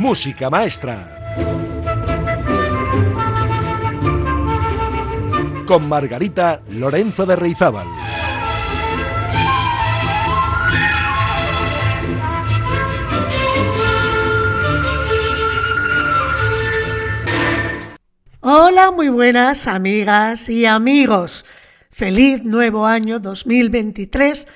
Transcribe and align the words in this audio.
Música 0.00 0.48
Maestra. 0.48 1.36
Con 5.66 5.90
Margarita 5.90 6.62
Lorenzo 6.70 7.26
de 7.26 7.36
Reizábal. 7.36 7.86
Hola, 18.40 18.90
muy 18.92 19.10
buenas 19.10 19.66
amigas 19.66 20.48
y 20.48 20.64
amigos. 20.64 21.44
Feliz 21.90 22.42
nuevo 22.42 22.86
año 22.86 23.20
2023, 23.20 24.48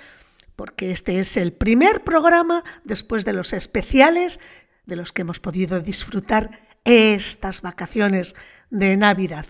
porque 0.56 0.90
este 0.90 1.20
es 1.20 1.36
el 1.36 1.52
primer 1.52 2.02
programa 2.02 2.64
después 2.84 3.26
de 3.26 3.34
los 3.34 3.52
especiales 3.52 4.40
de 4.86 4.96
los 4.96 5.12
que 5.12 5.22
hemos 5.22 5.40
podido 5.40 5.80
disfrutar 5.80 6.60
estas 6.84 7.62
vacaciones 7.62 8.34
de 8.70 8.96
Navidad. 8.96 9.46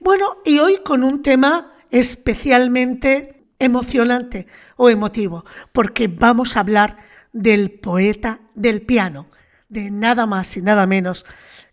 Bueno, 0.00 0.38
y 0.44 0.58
hoy 0.58 0.78
con 0.84 1.02
un 1.02 1.22
tema 1.22 1.72
especialmente 1.90 3.46
emocionante 3.58 4.46
o 4.76 4.90
emotivo, 4.90 5.44
porque 5.72 6.08
vamos 6.08 6.56
a 6.56 6.60
hablar 6.60 6.98
del 7.32 7.70
poeta 7.70 8.40
del 8.54 8.82
piano, 8.82 9.28
de 9.68 9.90
nada 9.90 10.26
más 10.26 10.56
y 10.56 10.62
nada 10.62 10.86
menos 10.86 11.24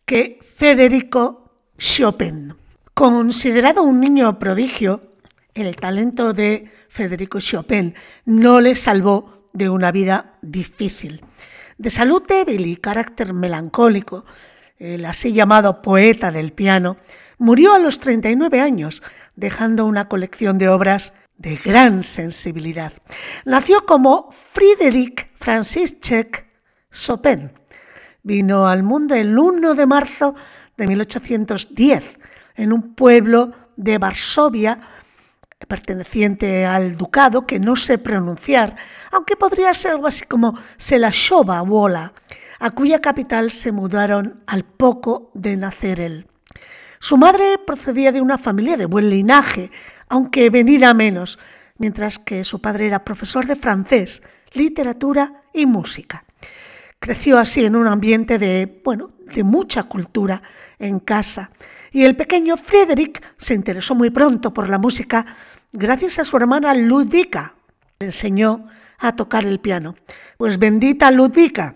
que 0.06 0.40
Federico 0.42 1.60
Chopin. 1.78 2.56
Considerado 2.94 3.84
un 3.84 4.00
niño 4.00 4.40
prodigio, 4.40 5.14
el 5.54 5.76
talento 5.76 6.34
de 6.34 6.72
Federico 6.90 7.40
Chopin 7.40 7.96
no 8.26 8.62
le 8.62 8.76
salvó 8.76 9.50
de 9.54 9.70
una 9.70 9.92
vida 9.92 10.38
difícil. 10.42 11.24
De 11.84 11.90
salud 11.90 12.24
débil 12.26 12.66
y 12.66 12.78
carácter 12.78 13.34
melancólico, 13.34 14.24
el 14.78 15.04
así 15.04 15.34
llamado 15.34 15.82
poeta 15.82 16.32
del 16.32 16.54
piano, 16.54 16.96
murió 17.40 17.74
a 17.74 17.80
los 17.80 18.00
39 18.00 18.62
años, 18.62 19.04
dejando 19.36 19.84
una 19.84 20.08
colección 20.08 20.58
de 20.58 20.70
obras 20.70 21.14
de 21.36 21.58
gran 21.58 22.04
sensibilidad. 22.04 22.94
Nació 23.44 23.86
como 23.86 24.32
Friedrich 24.32 25.30
František 25.36 26.48
Chopin. 26.90 27.52
Vino 28.22 28.66
al 28.66 28.82
mundo 28.82 29.16
el 29.16 29.38
1 29.38 29.74
de 29.74 29.86
marzo 29.86 30.36
de 30.78 30.88
1810 30.88 32.02
en 32.56 32.72
un 32.72 32.96
pueblo 32.96 33.52
de 33.76 33.98
Varsovia 33.98 34.80
perteneciente 35.68 36.66
al 36.66 36.98
ducado 36.98 37.46
que 37.46 37.60
no 37.60 37.76
sé 37.76 37.98
pronunciar, 37.98 38.76
aunque 39.12 39.36
podría 39.36 39.74
ser 39.74 39.92
algo 39.92 40.08
así 40.08 40.26
como 40.26 40.58
Selashova 40.78 41.62
Wola, 41.62 42.14
a 42.60 42.72
cuya 42.72 43.00
capital 43.00 43.52
se 43.52 43.72
mudaron 43.72 44.42
al 44.48 44.64
poco 44.64 45.32
de 45.34 45.58
nacer 45.58 46.00
él. 46.00 46.28
Su 47.00 47.18
madre 47.18 47.58
procedía 47.66 48.12
de 48.12 48.22
una 48.22 48.38
familia 48.38 48.78
de 48.78 48.86
buen 48.86 49.10
linaje, 49.10 49.72
aunque 50.08 50.50
venida 50.50 50.94
menos, 50.94 51.40
mientras 51.78 52.20
que 52.20 52.44
su 52.44 52.62
padre 52.62 52.86
era 52.86 53.04
profesor 53.04 53.46
de 53.46 53.58
francés, 53.58 54.24
literatura 54.54 55.44
y 55.54 55.66
música. 55.66 56.24
Creció 57.00 57.38
así 57.38 57.66
en 57.66 57.76
un 57.76 57.88
ambiente 57.88 58.38
de, 58.38 58.82
bueno, 58.86 59.12
de 59.34 59.44
mucha 59.44 59.84
cultura 59.84 60.42
en 60.80 61.00
casa. 61.00 61.52
Y 61.92 62.04
el 62.04 62.16
pequeño 62.16 62.56
Frederick 62.56 63.22
se 63.38 63.54
interesó 63.54 63.96
muy 63.96 64.10
pronto 64.10 64.54
por 64.54 64.70
la 64.70 64.78
música 64.78 65.26
gracias 65.74 66.20
a 66.20 66.26
su 66.26 66.38
hermana 66.38 66.74
Ludwika. 66.74 67.56
Le 68.00 68.08
enseñó 68.08 68.68
a 69.00 69.16
tocar 69.16 69.44
el 69.46 69.60
piano. 69.60 69.96
Pues 70.38 70.58
bendita 70.58 71.12
Ludwika. 71.12 71.76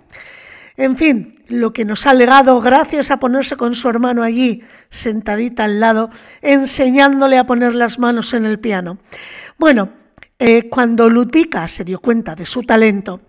En 0.78 0.96
fin, 0.96 1.34
lo 1.48 1.74
que 1.74 1.86
nos 1.86 2.06
ha 2.06 2.14
legado 2.14 2.62
gracias 2.62 3.10
a 3.10 3.18
ponerse 3.18 3.58
con 3.58 3.74
su 3.74 3.90
hermano 3.90 4.22
allí, 4.22 4.64
sentadita 4.90 5.64
al 5.64 5.80
lado, 5.80 6.10
enseñándole 6.44 7.40
a 7.40 7.46
poner 7.46 7.74
las 7.74 7.98
manos 7.98 8.34
en 8.36 8.46
el 8.46 8.60
piano. 8.60 9.00
Bueno, 9.58 9.90
eh, 10.38 10.70
cuando 10.70 11.10
Ludwika 11.10 11.68
se 11.68 11.84
dio 11.84 12.00
cuenta 12.00 12.36
de 12.36 12.46
su 12.46 12.62
talento, 12.62 13.22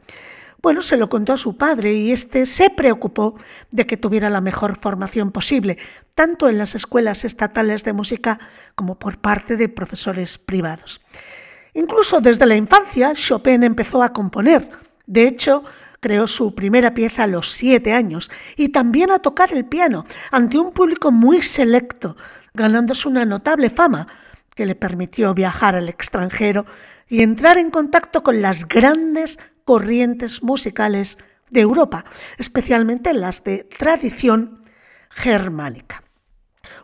bueno, 0.61 0.83
se 0.83 0.97
lo 0.97 1.09
contó 1.09 1.33
a 1.33 1.39
su 1.39 1.57
padre 1.57 1.93
y 1.95 2.11
éste 2.11 2.45
se 2.45 2.71
preocupó 2.71 3.37
de 3.71 3.87
que 3.87 3.97
tuviera 3.97 4.29
la 4.29 4.41
mejor 4.41 4.77
formación 4.77 5.31
posible, 5.31 5.79
tanto 6.17 6.49
en 6.49 6.59
las 6.59 6.75
escuelas 6.75 7.25
estatales 7.25 7.85
de 7.85 7.93
música 7.93 8.41
como 8.75 8.99
por 8.99 9.19
parte 9.19 9.57
de 9.57 9.69
profesores 9.69 10.37
privados. 10.37 11.01
Incluso 11.75 12.21
desde 12.21 12.47
la 12.47 12.57
infancia, 12.57 13.13
Chopin 13.15 13.63
empezó 13.63 14.03
a 14.03 14.13
componer. 14.13 14.69
De 15.07 15.29
hecho, 15.29 15.63
creó 16.01 16.27
su 16.27 16.55
primera 16.55 16.93
pieza 16.93 17.25
a 17.25 17.29
los 17.29 17.53
siete 17.53 17.93
años 17.93 18.29
y 18.57 18.71
también 18.71 19.13
a 19.13 19.21
tocar 19.21 19.53
el 19.53 19.65
piano 19.65 20.07
ante 20.33 20.59
un 20.59 20.73
público 20.73 21.13
muy 21.13 21.41
selecto, 21.43 22.17
ganándose 22.53 23.07
una 23.07 23.25
notable 23.25 23.71
fama 23.71 24.09
que 24.57 24.67
le 24.67 24.75
permitió 24.75 25.35
viajar 25.35 25.77
al 25.77 25.89
extranjero 25.89 26.67
y 27.09 27.23
entrar 27.23 27.59
en 27.59 27.71
contacto 27.71 28.25
con 28.25 28.43
las 28.43 28.67
grandes 28.67 29.39
corrientes 29.69 30.43
musicales 30.43 31.19
de 31.51 31.61
Europa, 31.61 32.07
especialmente 32.39 33.13
las 33.13 33.45
de 33.45 33.65
tradición 33.65 34.65
germánica. 35.11 36.03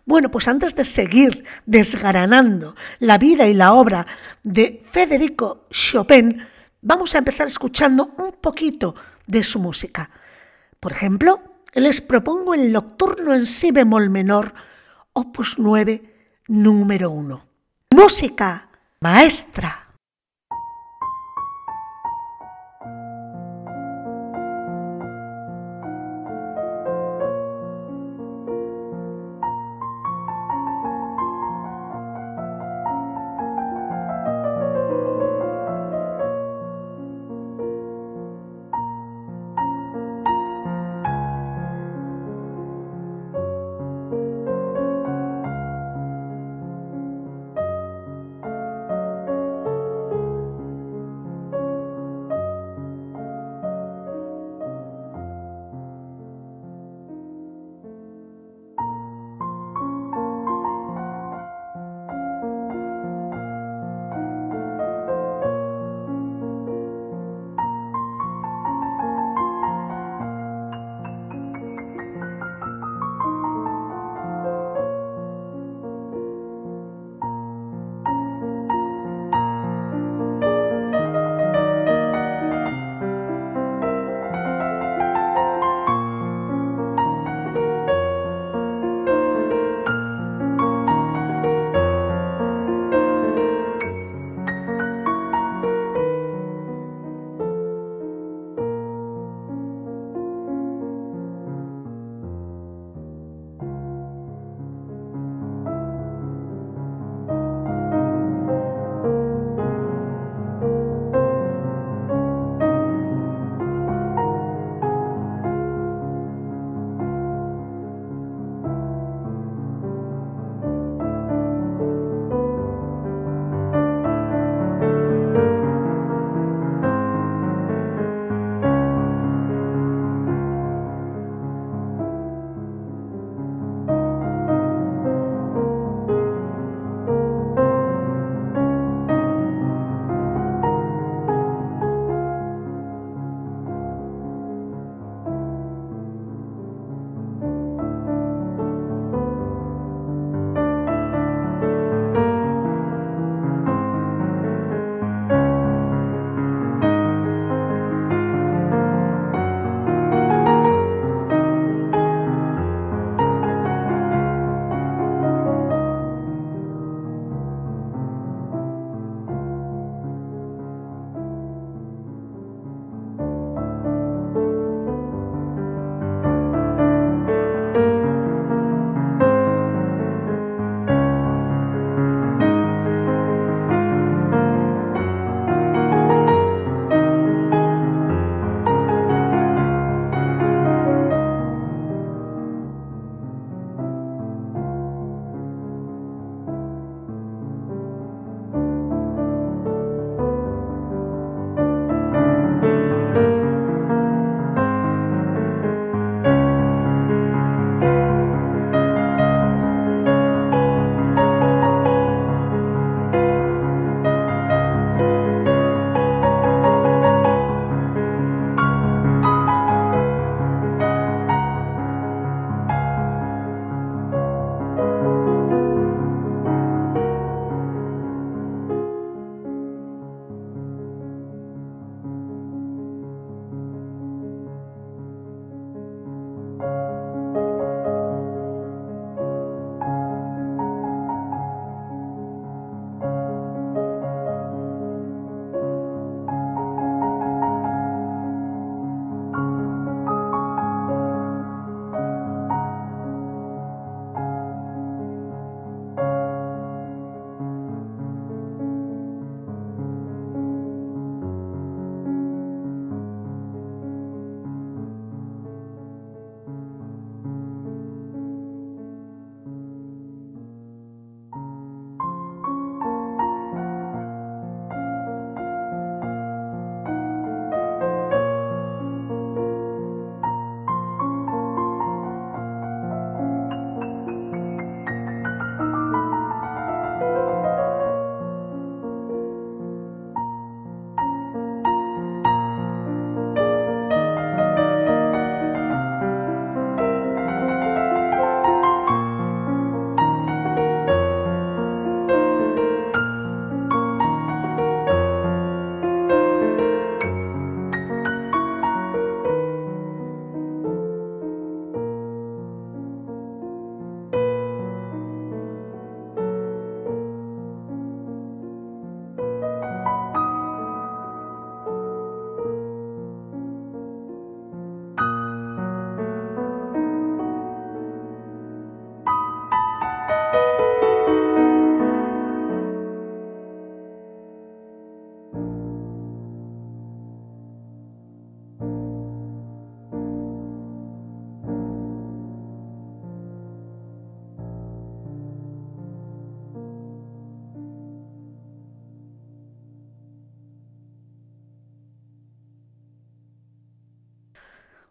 Bueno, 0.04 0.30
pues 0.30 0.48
antes 0.48 0.74
de 0.74 0.84
seguir 0.84 1.46
desgranando 1.64 2.76
la 2.98 3.16
vida 3.16 3.48
y 3.48 3.54
la 3.54 3.72
obra 3.72 4.06
de 4.42 4.82
Federico 4.84 5.66
Chopin, 5.70 6.46
vamos 6.82 7.14
a 7.14 7.18
empezar 7.20 7.46
escuchando 7.46 8.10
un 8.18 8.32
poquito 8.32 8.94
de 9.26 9.42
su 9.44 9.58
música. 9.60 10.10
Por 10.78 10.92
ejemplo, 10.92 11.40
les 11.72 12.02
propongo 12.02 12.52
el 12.52 12.70
Nocturno 12.70 13.32
en 13.32 13.46
Si 13.46 13.70
bemol 13.70 14.10
menor, 14.10 14.52
opus 15.14 15.58
9, 15.58 16.02
número 16.48 17.10
1. 17.12 17.46
Música 17.92 18.68
maestra. 19.00 19.83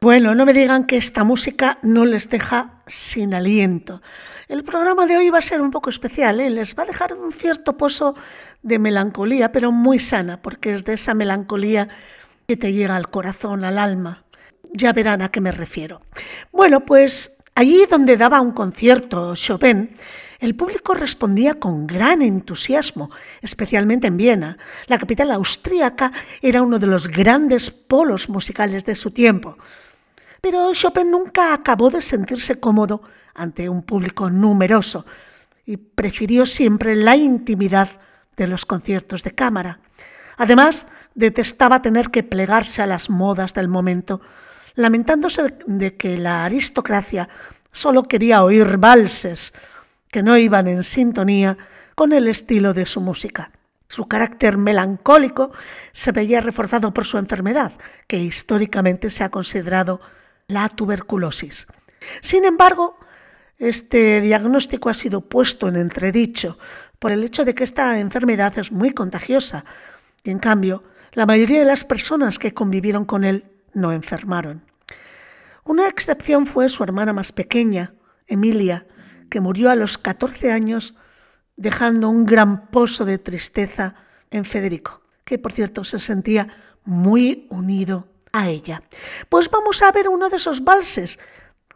Bueno, 0.03 0.35
no 0.35 0.45
me 0.45 0.51
digan 0.51 0.83
que 0.83 0.97
esta 0.97 1.23
música 1.23 1.79
no 1.81 2.05
les 2.05 2.29
deja 2.29 2.81
sin 2.85 3.33
aliento. 3.33 4.01
El 4.49 4.65
programa 4.65 5.05
de 5.05 5.15
hoy 5.15 5.29
va 5.29 5.37
a 5.37 5.41
ser 5.41 5.61
un 5.61 5.71
poco 5.71 5.89
especial, 5.89 6.41
¿eh? 6.41 6.49
les 6.49 6.77
va 6.77 6.83
a 6.83 6.87
dejar 6.87 7.13
un 7.13 7.31
cierto 7.31 7.77
pozo 7.77 8.13
de 8.63 8.79
melancolía, 8.79 9.53
pero 9.53 9.71
muy 9.71 9.99
sana, 9.99 10.41
porque 10.41 10.73
es 10.73 10.83
de 10.83 10.95
esa 10.95 11.13
melancolía 11.13 11.87
que 12.49 12.57
te 12.57 12.73
llega 12.73 12.97
al 12.97 13.09
corazón, 13.09 13.63
al 13.63 13.77
alma. 13.77 14.25
Ya 14.73 14.91
verán 14.91 15.21
a 15.21 15.31
qué 15.31 15.39
me 15.39 15.53
refiero. 15.53 16.01
Bueno, 16.51 16.81
pues 16.81 17.37
allí 17.55 17.85
donde 17.89 18.17
daba 18.17 18.41
un 18.41 18.51
concierto 18.51 19.37
Chopin, 19.37 19.95
el 20.41 20.53
público 20.53 20.95
respondía 20.95 21.53
con 21.53 21.87
gran 21.87 22.21
entusiasmo, 22.21 23.09
especialmente 23.41 24.07
en 24.07 24.17
Viena. 24.17 24.57
La 24.87 24.99
capital 24.99 25.31
austríaca 25.31 26.11
era 26.41 26.61
uno 26.61 26.77
de 26.77 26.87
los 26.87 27.07
grandes 27.07 27.71
polos 27.71 28.27
musicales 28.27 28.83
de 28.83 28.95
su 28.95 29.11
tiempo. 29.11 29.57
Pero 30.43 30.73
Chopin 30.73 31.09
nunca 31.09 31.53
acabó 31.53 31.89
de 31.89 32.01
sentirse 32.01 32.59
cómodo 32.59 33.01
ante 33.33 33.69
un 33.69 33.81
público 33.81 34.29
numeroso 34.29 35.05
y 35.65 35.77
prefirió 35.77 36.45
siempre 36.45 36.97
la 36.97 37.15
intimidad 37.15 38.01
de 38.35 38.47
los 38.47 38.65
conciertos 38.65 39.23
de 39.23 39.31
cámara. 39.31 39.79
Además, 40.35 40.87
detestaba 41.15 41.81
tener 41.81 42.09
que 42.09 42.23
plegarse 42.23 42.81
a 42.81 42.87
las 42.87 43.09
modas 43.09 43.53
del 43.53 43.69
momento, 43.69 44.19
lamentándose 44.75 45.55
de 45.65 45.95
que 45.95 46.17
la 46.17 46.43
aristocracia 46.43 47.29
solo 47.71 48.03
quería 48.03 48.43
oír 48.43 48.77
valses 48.77 49.53
que 50.11 50.23
no 50.23 50.37
iban 50.37 50.67
en 50.67 50.83
sintonía 50.83 51.57
con 51.95 52.11
el 52.11 52.27
estilo 52.27 52.73
de 52.73 52.85
su 52.85 52.99
música. 52.99 53.51
Su 53.87 54.09
carácter 54.09 54.57
melancólico 54.57 55.53
se 55.93 56.11
veía 56.11 56.41
reforzado 56.41 56.93
por 56.93 57.05
su 57.05 57.17
enfermedad, 57.17 57.71
que 58.07 58.17
históricamente 58.17 59.09
se 59.09 59.23
ha 59.23 59.29
considerado 59.29 60.01
la 60.53 60.69
tuberculosis. 60.69 61.67
Sin 62.21 62.45
embargo, 62.45 62.97
este 63.57 64.21
diagnóstico 64.21 64.89
ha 64.89 64.93
sido 64.93 65.21
puesto 65.21 65.67
en 65.67 65.75
entredicho 65.75 66.57
por 66.99 67.11
el 67.11 67.23
hecho 67.23 67.45
de 67.45 67.55
que 67.55 67.63
esta 67.63 67.99
enfermedad 67.99 68.57
es 68.57 68.71
muy 68.71 68.91
contagiosa 68.91 69.65
y 70.23 70.31
en 70.31 70.39
cambio 70.39 70.83
la 71.13 71.25
mayoría 71.25 71.59
de 71.59 71.65
las 71.65 71.83
personas 71.83 72.39
que 72.39 72.53
convivieron 72.53 73.05
con 73.05 73.23
él 73.23 73.45
no 73.73 73.91
enfermaron. 73.91 74.63
Una 75.63 75.87
excepción 75.87 76.45
fue 76.45 76.69
su 76.69 76.83
hermana 76.83 77.13
más 77.13 77.31
pequeña, 77.31 77.93
Emilia, 78.27 78.87
que 79.29 79.41
murió 79.41 79.69
a 79.69 79.75
los 79.75 79.97
14 79.97 80.51
años 80.51 80.95
dejando 81.55 82.09
un 82.09 82.25
gran 82.25 82.67
pozo 82.67 83.05
de 83.05 83.17
tristeza 83.17 83.95
en 84.31 84.45
Federico, 84.45 85.01
que 85.23 85.37
por 85.37 85.53
cierto 85.53 85.83
se 85.83 85.99
sentía 85.99 86.49
muy 86.83 87.47
unido 87.49 88.07
a 88.33 88.49
ella. 88.49 88.83
Pues 89.29 89.49
vamos 89.49 89.81
a 89.81 89.91
ver 89.91 90.09
uno 90.09 90.29
de 90.29 90.37
esos 90.37 90.63
valses, 90.63 91.19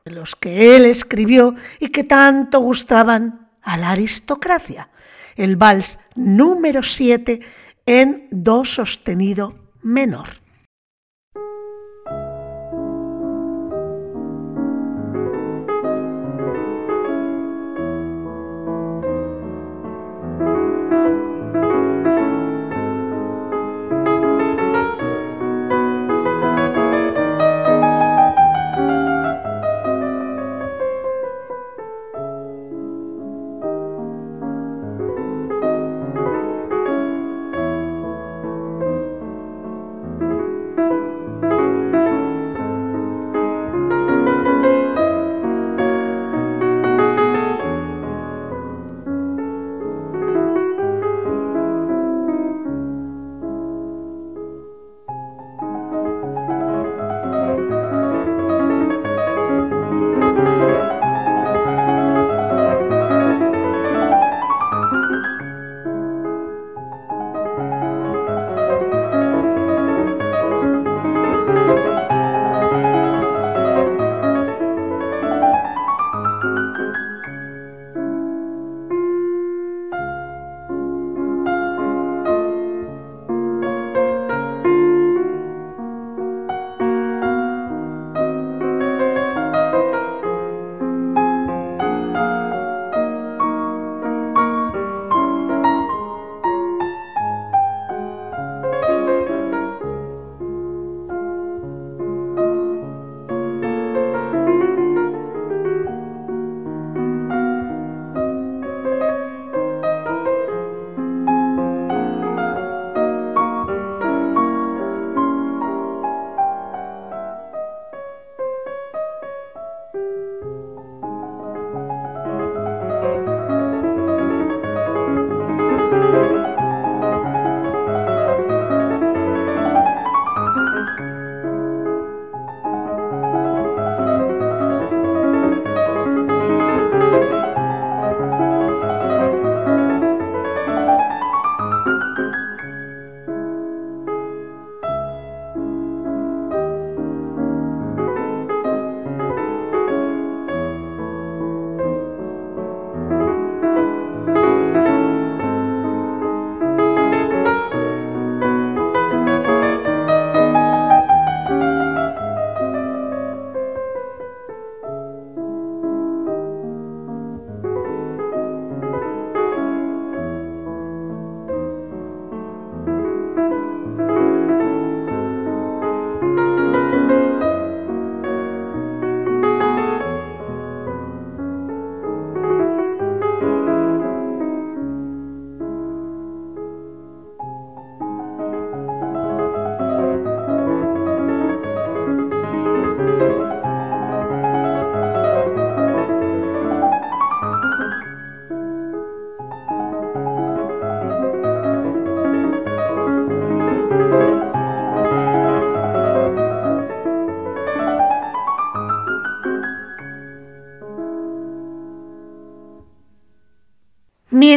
de 0.04 0.12
los 0.12 0.36
que 0.36 0.76
él 0.76 0.86
escribió 0.86 1.56
y 1.80 1.90
que 1.90 2.04
tanto 2.04 2.60
gustaban 2.60 3.50
a 3.62 3.78
la 3.78 3.92
aristocracia. 3.92 4.90
El 5.36 5.56
vals 5.56 6.00
número 6.16 6.84
7 6.84 7.40
en 7.86 8.28
do 8.32 8.66
sostenido 8.66 9.72
menor. 9.82 10.28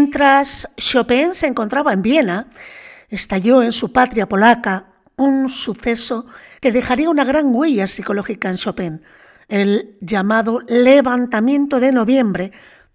Mientras 0.01 0.67
Chopin 0.79 1.35
se 1.35 1.47
encontraba 1.47 1.93
en 1.93 2.01
Viena, 2.01 2.47
estalló 3.11 3.63
en 3.63 3.71
su 3.71 3.93
patria 3.93 4.27
polaca 4.27 4.87
un 5.17 5.51
suceso 5.51 6.25
que 6.59 6.73
dejaría 6.73 7.11
una 7.11 7.25
gran 7.25 7.55
huella 7.55 7.87
psicológica 7.87 8.49
en 8.49 8.57
Chopin, 8.57 9.03
el 9.49 9.99
llamado 10.01 10.61
levantamiento 10.67 11.81
de 11.81 11.93
noviembre 11.93 12.51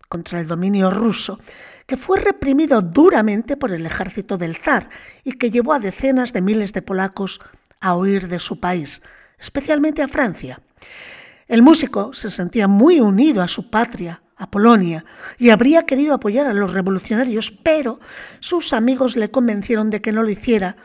contra 0.10 0.40
el 0.40 0.48
dominio 0.48 0.90
ruso, 0.90 1.40
que 1.86 1.96
fue 1.96 2.20
reprimido 2.20 2.82
duramente 2.82 3.56
por 3.56 3.72
el 3.72 3.86
ejército 3.86 4.40
del 4.40 4.56
zar 4.56 4.90
y 5.24 5.34
que 5.34 5.52
llevó 5.52 5.74
a 5.74 5.80
decenas 5.80 6.34
de 6.34 6.42
miles 6.42 6.74
de 6.74 6.82
polacos 6.82 7.40
a 7.82 7.96
huir 7.96 8.28
de 8.28 8.40
su 8.40 8.60
país, 8.60 9.04
especialmente 9.38 10.02
a 10.02 10.08
Francia. 10.08 10.60
El 11.48 11.62
músico 11.62 12.14
se 12.14 12.32
sentía 12.32 12.68
muy 12.68 13.00
unido 13.00 13.44
a 13.44 13.48
su 13.48 13.70
patria, 13.70 14.24
a 14.38 14.52
Polonia, 14.52 15.06
y 15.38 15.50
habría 15.50 15.86
querido 15.86 16.14
apoyar 16.14 16.46
a 16.48 16.54
los 16.54 16.74
revolucionarios, 16.74 17.52
pero 17.52 18.00
sus 18.40 18.74
amigos 18.74 19.16
le 19.16 19.32
convencieron 19.32 19.90
de 19.90 20.02
que 20.02 20.12
no 20.12 20.24
lo 20.24 20.30
hiciera, 20.30 20.76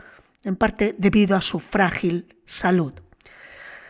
en 0.43 0.55
parte 0.55 0.95
debido 0.97 1.35
a 1.35 1.41
su 1.41 1.59
frágil 1.59 2.35
salud. 2.45 2.93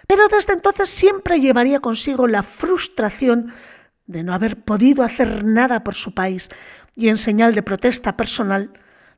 Pero 0.08 0.27
desde 0.27 0.53
entonces 0.53 0.89
siempre 0.89 1.39
llevaría 1.39 1.80
consigo 1.80 2.27
la 2.27 2.44
frustración 2.44 3.53
de 4.08 4.24
no 4.24 4.34
haber 4.34 4.62
podido 4.62 5.03
hacer 5.03 5.46
nada 5.46 5.84
por 5.84 5.96
su 5.96 6.13
país 6.13 6.50
y 6.96 7.08
en 7.08 7.18
señal 7.18 7.56
de 7.56 7.63
protesta 7.63 8.18
personal, 8.18 8.72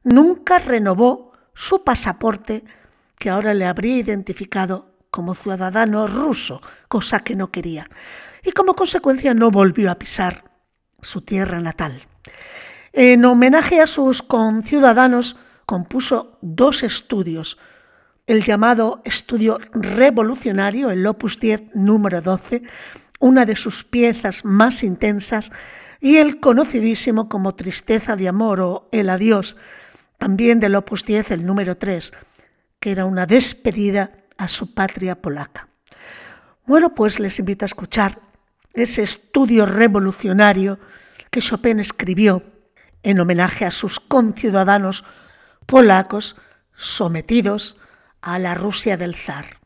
nunca 0.03 0.59
renovó 0.59 1.33
su 1.53 1.83
pasaporte 1.83 2.63
que 3.17 3.29
ahora 3.29 3.53
le 3.53 3.65
habría 3.65 3.97
identificado 3.97 4.93
como 5.09 5.35
ciudadano 5.35 6.07
ruso, 6.07 6.61
cosa 6.87 7.21
que 7.21 7.35
no 7.35 7.51
quería, 7.51 7.89
y 8.43 8.51
como 8.51 8.75
consecuencia 8.75 9.33
no 9.33 9.51
volvió 9.51 9.91
a 9.91 9.95
pisar 9.99 10.43
su 11.01 11.21
tierra 11.21 11.59
natal. 11.59 12.03
En 12.91 13.25
homenaje 13.25 13.81
a 13.81 13.87
sus 13.87 14.21
conciudadanos, 14.21 15.37
compuso 15.65 16.37
dos 16.41 16.83
estudios, 16.83 17.57
el 18.27 18.43
llamado 18.43 19.01
Estudio 19.03 19.59
Revolucionario, 19.73 20.91
el 20.91 21.05
Opus 21.07 21.39
10 21.39 21.75
número 21.75 22.21
12, 22.21 22.63
una 23.19 23.45
de 23.45 23.55
sus 23.55 23.83
piezas 23.83 24.45
más 24.45 24.83
intensas, 24.83 25.51
y 25.99 26.17
el 26.17 26.39
conocidísimo 26.39 27.29
como 27.29 27.55
Tristeza 27.55 28.15
de 28.15 28.27
Amor 28.27 28.59
o 28.59 28.89
El 28.91 29.09
Adiós, 29.09 29.57
también 30.17 30.59
del 30.59 30.75
Opus 30.75 31.05
10, 31.05 31.31
el 31.31 31.45
número 31.45 31.77
3, 31.77 32.13
que 32.79 32.91
era 32.91 33.05
una 33.05 33.25
despedida 33.25 34.11
a 34.37 34.47
su 34.47 34.73
patria 34.73 35.21
polaca. 35.21 35.69
Bueno, 36.65 36.93
pues 36.93 37.19
les 37.19 37.39
invito 37.39 37.65
a 37.65 37.67
escuchar 37.67 38.19
ese 38.73 39.03
estudio 39.03 39.65
revolucionario 39.65 40.79
que 41.29 41.41
Chopin 41.41 41.79
escribió 41.79 42.43
en 43.03 43.19
homenaje 43.19 43.65
a 43.65 43.71
sus 43.71 43.99
conciudadanos 43.99 45.03
polacos 45.65 46.35
sometidos 46.75 47.77
a 48.21 48.39
la 48.39 48.55
Rusia 48.55 48.97
del 48.97 49.15
zar. 49.15 49.62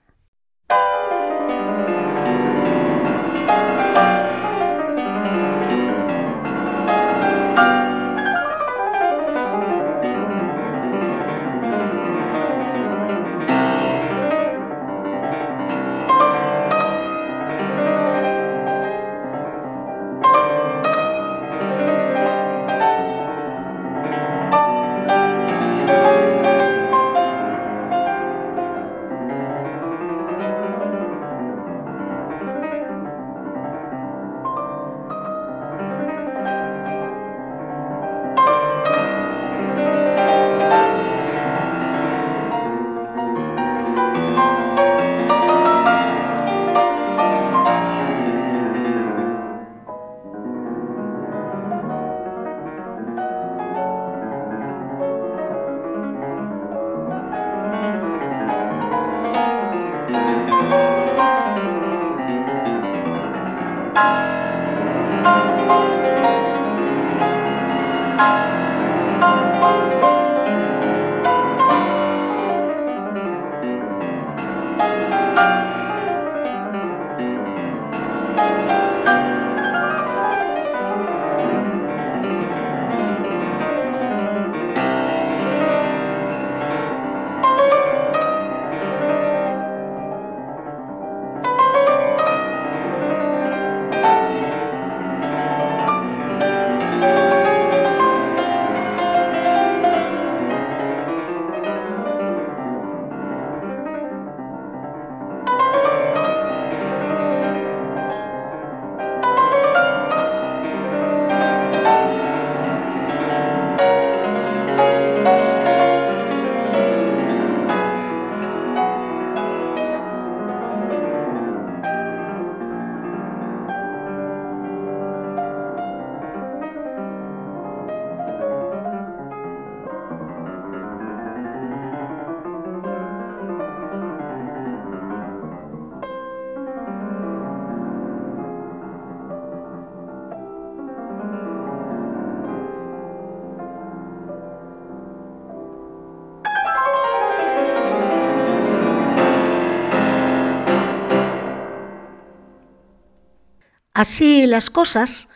Así 153.98 154.46
las 154.46 154.70
cosas, 154.70 155.28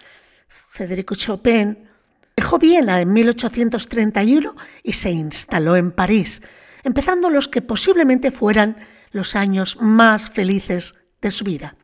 Federico 0.70 1.16
Chopin 1.16 1.90
dejó 2.38 2.60
Viena 2.60 3.02
en 3.02 3.12
1831 3.12 4.56
y 4.84 4.94
se 4.94 5.10
instaló 5.10 5.76
en 5.76 5.92
París, 5.92 6.44
empezando 6.84 7.32
los 7.32 7.48
que 7.48 7.64
posiblemente 7.64 8.30
fueran 8.30 8.78
los 9.10 9.36
años 9.36 9.80
más 9.82 10.30
felices 10.30 10.94
de 11.24 11.32
su 11.32 11.44
vida. 11.44 11.76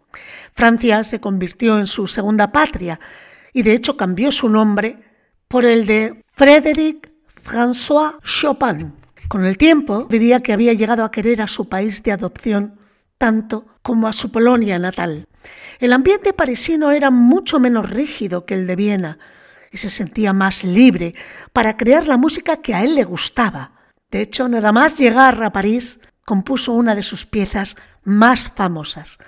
Francia 0.53 1.03
se 1.03 1.19
convirtió 1.19 1.79
en 1.79 1.87
su 1.87 2.07
segunda 2.07 2.51
patria 2.51 2.99
y 3.53 3.63
de 3.63 3.73
hecho 3.73 3.97
cambió 3.97 4.31
su 4.31 4.47
nombre 4.47 4.99
por 5.47 5.65
el 5.65 5.87
de 5.87 6.23
Frédéric 6.31 7.09
François 7.43 8.21
Chopin. 8.21 8.93
Con 9.29 9.45
el 9.45 9.57
tiempo 9.57 10.05
diría 10.07 10.41
que 10.41 10.53
había 10.53 10.73
llegado 10.73 11.03
a 11.03 11.09
querer 11.09 11.41
a 11.41 11.47
su 11.47 11.69
país 11.69 12.03
de 12.03 12.11
adopción 12.11 12.79
tanto 13.17 13.65
como 13.81 14.07
a 14.07 14.13
su 14.13 14.31
Polonia 14.31 14.77
natal. 14.77 15.27
El 15.79 15.93
ambiente 15.93 16.33
parisino 16.33 16.91
era 16.91 17.11
mucho 17.11 17.59
menos 17.59 17.89
rígido 17.89 18.45
que 18.45 18.55
el 18.55 18.67
de 18.67 18.75
Viena 18.75 19.19
y 19.71 19.77
se 19.77 19.89
sentía 19.89 20.33
más 20.33 20.63
libre 20.63 21.13
para 21.53 21.77
crear 21.77 22.07
la 22.07 22.17
música 22.17 22.57
que 22.57 22.73
a 22.73 22.83
él 22.83 22.95
le 22.95 23.03
gustaba. 23.03 23.73
De 24.09 24.21
hecho, 24.21 24.47
nada 24.47 24.71
más 24.71 24.97
llegar 24.97 25.43
a 25.43 25.51
París, 25.51 25.99
compuso 26.25 26.73
una 26.73 26.95
de 26.95 27.03
sus 27.03 27.25
piezas 27.25 27.77
más 28.03 28.49
famosas, 28.49 29.19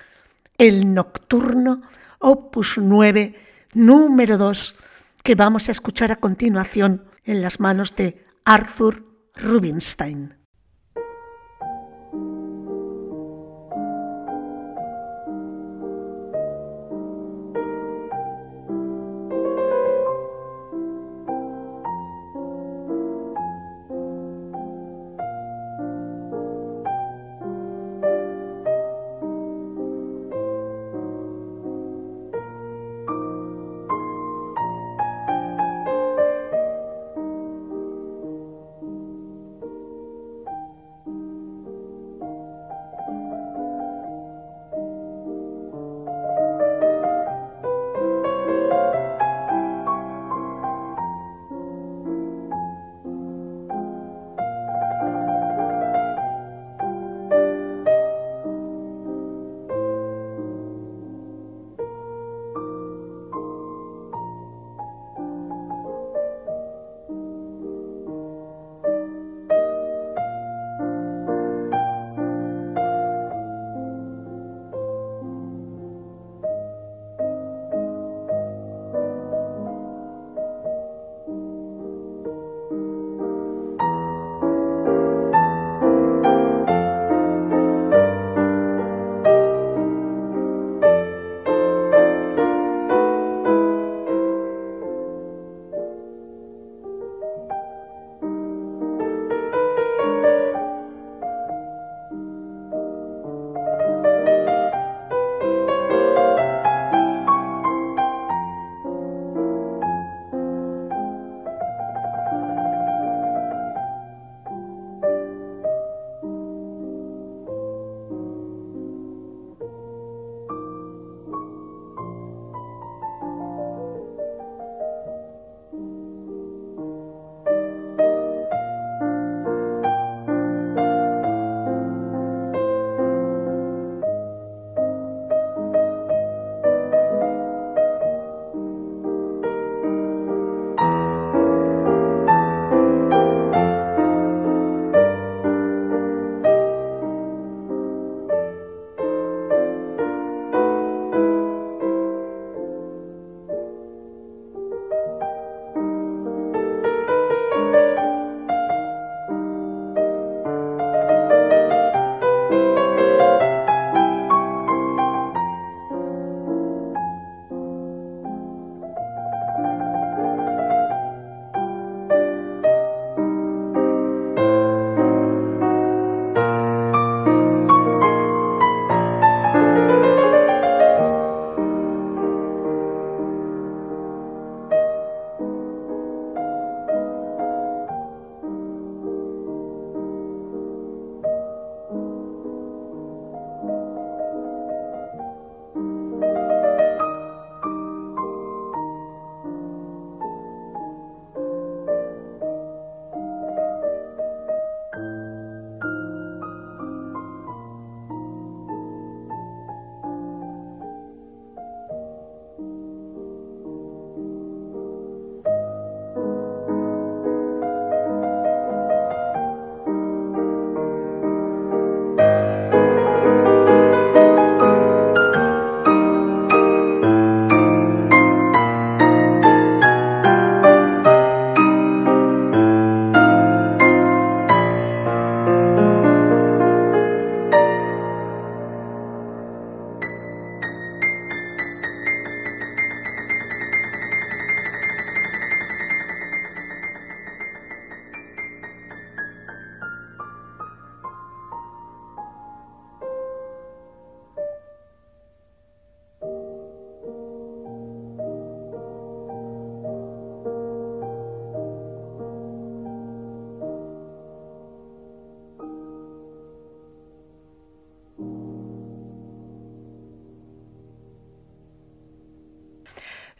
el 0.58 0.94
Nocturno 0.94 1.82
Opus 2.20 2.78
9, 2.78 3.36
número 3.74 4.38
2, 4.38 4.78
que 5.24 5.36
vamos 5.36 5.70
a 5.70 5.72
escuchar 5.72 6.12
a 6.12 6.18
continuación 6.18 7.06
en 7.24 7.42
las 7.42 7.60
manos 7.60 7.96
de 7.96 8.26
Arthur 8.46 9.06
Rubinstein. 9.36 10.39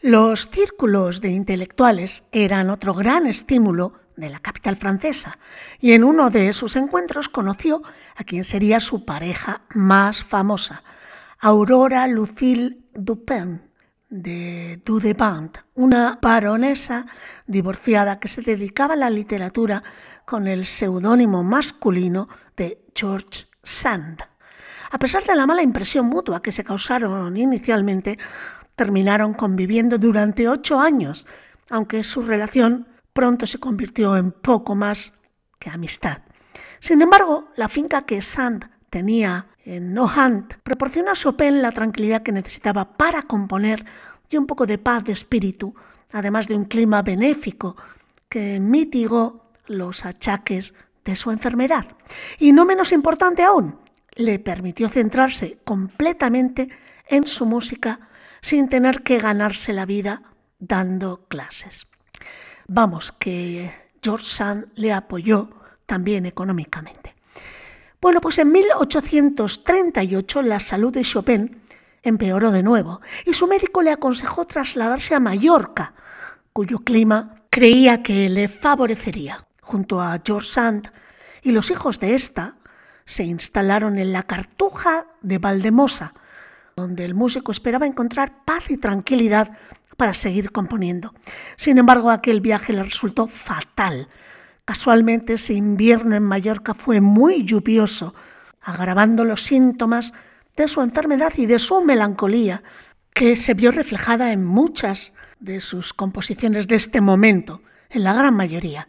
Los 0.02 0.48
círculos 0.48 1.20
de 1.20 1.28
intelectuales 1.28 2.24
eran 2.32 2.70
otro 2.70 2.94
gran 2.94 3.26
estímulo 3.26 3.92
de 4.16 4.30
la 4.30 4.40
capital 4.40 4.76
francesa 4.76 5.36
y 5.78 5.92
en 5.92 6.04
uno 6.04 6.30
de 6.30 6.54
sus 6.54 6.76
encuentros 6.76 7.28
conoció 7.28 7.82
a 8.16 8.24
quien 8.24 8.44
sería 8.44 8.80
su 8.80 9.04
pareja 9.04 9.60
más 9.74 10.24
famosa, 10.24 10.82
Aurora 11.38 12.06
Lucille 12.06 12.78
Dupin 12.94 13.60
de 14.08 14.80
Dudeband, 14.86 15.58
una 15.74 16.18
baronesa 16.22 17.04
divorciada 17.46 18.20
que 18.20 18.28
se 18.28 18.40
dedicaba 18.40 18.94
a 18.94 18.96
la 18.96 19.10
literatura 19.10 19.82
con 20.24 20.48
el 20.48 20.64
seudónimo 20.64 21.44
masculino 21.44 22.26
de 22.56 22.82
George 22.94 23.48
Sand. 23.62 24.22
A 24.92 24.98
pesar 24.98 25.24
de 25.24 25.36
la 25.36 25.46
mala 25.46 25.62
impresión 25.62 26.06
mutua 26.06 26.40
que 26.42 26.52
se 26.52 26.64
causaron 26.64 27.36
inicialmente, 27.36 28.18
terminaron 28.76 29.34
conviviendo 29.34 29.98
durante 29.98 30.48
ocho 30.48 30.80
años, 30.80 31.26
aunque 31.68 32.02
su 32.02 32.22
relación 32.22 32.88
pronto 33.12 33.46
se 33.46 33.58
convirtió 33.58 34.16
en 34.16 34.32
poco 34.32 34.74
más 34.74 35.14
que 35.58 35.70
amistad. 35.70 36.22
Sin 36.80 37.02
embargo, 37.02 37.48
la 37.56 37.68
finca 37.68 38.02
que 38.02 38.22
Sand 38.22 38.70
tenía 38.88 39.46
en 39.64 39.92
Nohant 39.92 40.54
proporciona 40.62 41.12
a 41.12 41.14
Chopin 41.14 41.62
la 41.62 41.72
tranquilidad 41.72 42.22
que 42.22 42.32
necesitaba 42.32 42.96
para 42.96 43.22
componer 43.22 43.84
y 44.28 44.36
un 44.36 44.46
poco 44.46 44.66
de 44.66 44.78
paz 44.78 45.04
de 45.04 45.12
espíritu, 45.12 45.74
además 46.12 46.48
de 46.48 46.56
un 46.56 46.64
clima 46.64 47.02
benéfico 47.02 47.76
que 48.28 48.60
mitigó 48.60 49.50
los 49.66 50.06
achaques 50.06 50.74
de 51.04 51.16
su 51.16 51.30
enfermedad. 51.30 51.86
Y 52.38 52.52
no 52.52 52.64
menos 52.64 52.92
importante 52.92 53.42
aún, 53.42 53.76
le 54.16 54.38
permitió 54.38 54.88
centrarse 54.88 55.58
completamente 55.64 56.68
en 57.08 57.26
su 57.26 57.46
música 57.46 58.08
sin 58.42 58.68
tener 58.68 59.02
que 59.02 59.18
ganarse 59.18 59.72
la 59.72 59.86
vida 59.86 60.22
dando 60.58 61.26
clases. 61.28 61.86
Vamos, 62.66 63.12
que 63.12 63.74
George 64.02 64.26
Sand 64.26 64.66
le 64.74 64.92
apoyó 64.92 65.50
también 65.86 66.26
económicamente. 66.26 67.14
Bueno, 68.00 68.20
pues 68.20 68.38
en 68.38 68.52
1838 68.52 70.42
la 70.42 70.60
salud 70.60 70.92
de 70.92 71.02
Chopin 71.02 71.62
empeoró 72.02 72.50
de 72.50 72.62
nuevo 72.62 73.00
y 73.26 73.34
su 73.34 73.46
médico 73.46 73.82
le 73.82 73.90
aconsejó 73.90 74.46
trasladarse 74.46 75.14
a 75.14 75.20
Mallorca, 75.20 75.94
cuyo 76.52 76.78
clima 76.78 77.42
creía 77.50 78.02
que 78.02 78.28
le 78.28 78.48
favorecería. 78.48 79.46
Junto 79.60 80.00
a 80.00 80.18
George 80.24 80.48
Sand 80.48 80.90
y 81.42 81.52
los 81.52 81.70
hijos 81.70 82.00
de 82.00 82.14
esta 82.14 82.56
se 83.04 83.24
instalaron 83.24 83.98
en 83.98 84.12
la 84.12 84.22
Cartuja 84.22 85.06
de 85.20 85.38
Valdemosa, 85.38 86.14
donde 86.80 87.04
el 87.04 87.14
músico 87.14 87.52
esperaba 87.52 87.86
encontrar 87.86 88.44
paz 88.44 88.70
y 88.70 88.76
tranquilidad 88.76 89.50
para 89.96 90.14
seguir 90.14 90.50
componiendo. 90.50 91.14
Sin 91.56 91.78
embargo, 91.78 92.10
aquel 92.10 92.40
viaje 92.40 92.72
le 92.72 92.82
resultó 92.82 93.26
fatal. 93.26 94.08
Casualmente 94.64 95.34
ese 95.34 95.54
invierno 95.54 96.16
en 96.16 96.22
Mallorca 96.22 96.74
fue 96.74 97.00
muy 97.00 97.44
lluvioso, 97.44 98.14
agravando 98.62 99.24
los 99.24 99.42
síntomas 99.42 100.14
de 100.56 100.68
su 100.68 100.80
enfermedad 100.80 101.32
y 101.36 101.46
de 101.46 101.58
su 101.58 101.82
melancolía, 101.82 102.62
que 103.12 103.36
se 103.36 103.54
vio 103.54 103.72
reflejada 103.72 104.32
en 104.32 104.44
muchas 104.44 105.12
de 105.40 105.60
sus 105.60 105.92
composiciones 105.92 106.68
de 106.68 106.76
este 106.76 107.00
momento, 107.00 107.62
en 107.90 108.04
la 108.04 108.14
gran 108.14 108.34
mayoría. 108.34 108.88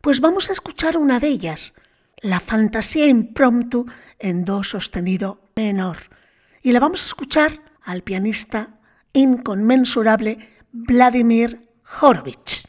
Pues 0.00 0.20
vamos 0.20 0.48
a 0.48 0.52
escuchar 0.52 0.96
una 0.96 1.20
de 1.20 1.28
ellas, 1.28 1.74
la 2.20 2.40
fantasía 2.40 3.06
impromptu 3.06 3.86
en 4.18 4.44
do 4.44 4.64
sostenido 4.64 5.40
menor. 5.54 6.17
Y 6.62 6.72
la 6.72 6.80
vamos 6.80 7.02
a 7.02 7.06
escuchar 7.06 7.52
al 7.82 8.02
pianista 8.02 8.80
inconmensurable 9.12 10.38
Vladimir 10.72 11.70
Horowitz. 12.00 12.67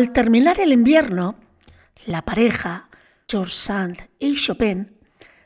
Al 0.00 0.14
terminar 0.14 0.58
el 0.60 0.72
invierno, 0.72 1.34
la 2.06 2.24
pareja, 2.24 2.88
George 3.28 3.52
Sand 3.52 4.08
y 4.18 4.34
Chopin, 4.34 4.96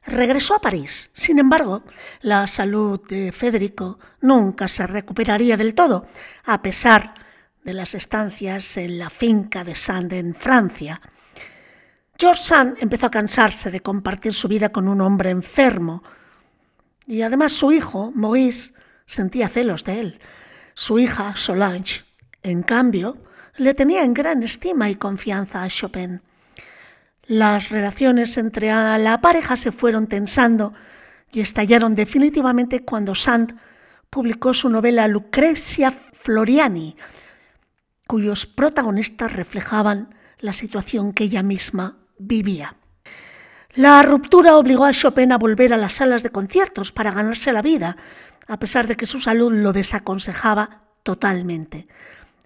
regresó 0.07 0.55
a 0.55 0.61
París. 0.61 1.11
Sin 1.13 1.41
embargo, 1.41 1.83
la 2.21 2.47
salud 2.47 3.01
de 3.09 3.33
Federico 3.33 3.99
nunca 4.21 4.69
se 4.69 4.87
recuperaría 4.87 5.57
del 5.57 5.75
todo, 5.75 6.07
a 6.45 6.63
pesar 6.63 7.15
de 7.65 7.75
las 7.75 7.97
estancias 7.97 8.77
en 8.77 8.97
la 8.97 9.11
finca 9.11 9.65
de 9.65 9.75
Sand 9.75 10.13
en 10.13 10.37
Francia. 10.37 11.01
George 12.17 12.45
Sand 12.45 12.77
empezó 12.79 13.07
a 13.07 13.11
cansarse 13.11 13.73
de 13.73 13.81
compartir 13.81 14.35
su 14.35 14.47
vida 14.47 14.69
con 14.69 14.87
un 14.87 15.01
hombre 15.01 15.31
enfermo, 15.31 16.05
y 17.09 17.23
además 17.23 17.51
su 17.51 17.73
hijo, 17.73 18.13
Maurice, 18.15 18.75
sentía 19.05 19.49
celos 19.49 19.83
de 19.83 19.99
él. 19.99 20.21
Su 20.75 21.01
hija, 21.01 21.35
Solange, 21.35 22.05
en 22.45 22.63
cambio, 22.63 23.19
le 23.57 23.75
tenía 23.75 24.03
en 24.03 24.15
gran 24.15 24.43
estima 24.43 24.91
y 24.91 24.97
confianza 24.97 25.63
a 25.63 25.69
Chopin. 25.69 26.23
Las 27.27 27.71
relaciones 27.71 28.37
entre 28.37 28.69
la 28.69 29.21
pareja 29.23 29.57
se 29.57 29.73
fueron 29.73 30.07
tensando 30.07 30.75
y 31.33 31.41
estallaron 31.41 31.95
definitivamente 31.95 32.85
cuando 32.85 33.15
Sand 33.15 33.59
publicó 34.11 34.55
su 34.55 34.69
novela 34.69 35.09
Lucrecia 35.09 35.91
Floriani, 35.91 36.97
cuyos 38.07 38.47
protagonistas 38.47 39.33
reflejaban 39.33 40.15
la 40.39 40.53
situación 40.53 41.13
que 41.13 41.25
ella 41.25 41.43
misma 41.43 41.99
vivía. 42.19 42.77
La 43.75 44.03
ruptura 44.03 44.57
obligó 44.57 44.85
a 44.85 44.93
Chopin 44.93 45.33
a 45.33 45.39
volver 45.39 45.73
a 45.73 45.77
las 45.77 45.95
salas 45.95 46.23
de 46.23 46.31
conciertos 46.31 46.93
para 46.93 47.11
ganarse 47.11 47.53
la 47.53 47.63
vida, 47.63 47.97
a 48.47 48.59
pesar 48.59 48.87
de 48.87 48.97
que 48.97 49.07
su 49.07 49.21
salud 49.21 49.53
lo 49.53 49.73
desaconsejaba 49.73 50.83
totalmente. 51.03 51.89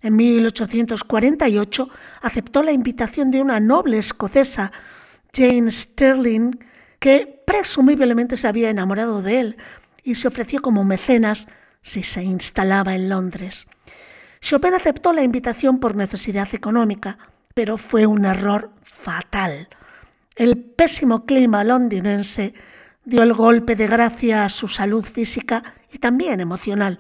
En 0.01 0.17
1848 0.17 1.89
aceptó 2.23 2.63
la 2.63 2.73
invitación 2.73 3.31
de 3.31 3.41
una 3.41 3.61
noble 3.61 3.99
escocesa, 3.99 4.73
Jane 5.33 5.71
Sterling, 5.71 6.53
que 6.99 7.43
presumiblemente 7.47 8.37
se 8.37 8.49
había 8.49 8.71
enamorado 8.71 9.23
de 9.23 9.41
él 9.41 9.57
y 10.05 10.15
se 10.15 10.29
ofreció 10.29 10.63
como 10.63 10.85
mecenas 10.85 11.49
si 11.83 12.03
se 12.03 12.23
instalaba 12.23 12.95
en 12.95 13.09
Londres. 13.09 13.69
Chopin 14.41 14.75
aceptó 14.75 15.13
la 15.13 15.23
invitación 15.23 15.79
por 15.79 15.97
necesidad 15.97 16.49
económica, 16.53 17.19
pero 17.55 17.77
fue 17.77 18.07
un 18.07 18.25
error 18.25 18.71
fatal. 18.83 19.69
El 20.37 20.59
pésimo 20.59 21.25
clima 21.27 21.65
londinense 21.65 22.55
dio 23.05 23.23
el 23.23 23.33
golpe 23.33 23.75
de 23.75 23.89
gracia 23.89 24.45
a 24.45 24.49
su 24.49 24.69
salud 24.69 25.05
física 25.05 25.75
y 25.93 25.99
también 25.99 26.41
emocional, 26.41 26.99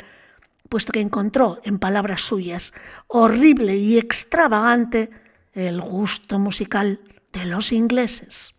puesto 0.68 0.92
que 0.92 1.00
encontró, 1.00 1.60
en 1.64 1.78
palabras 1.78 2.22
suyas, 2.22 2.72
horrible 3.06 3.76
y 3.76 3.98
extravagante 3.98 5.10
el 5.52 5.80
gusto 5.80 6.38
musical 6.38 7.00
de 7.32 7.44
los 7.44 7.72
ingleses. 7.72 8.54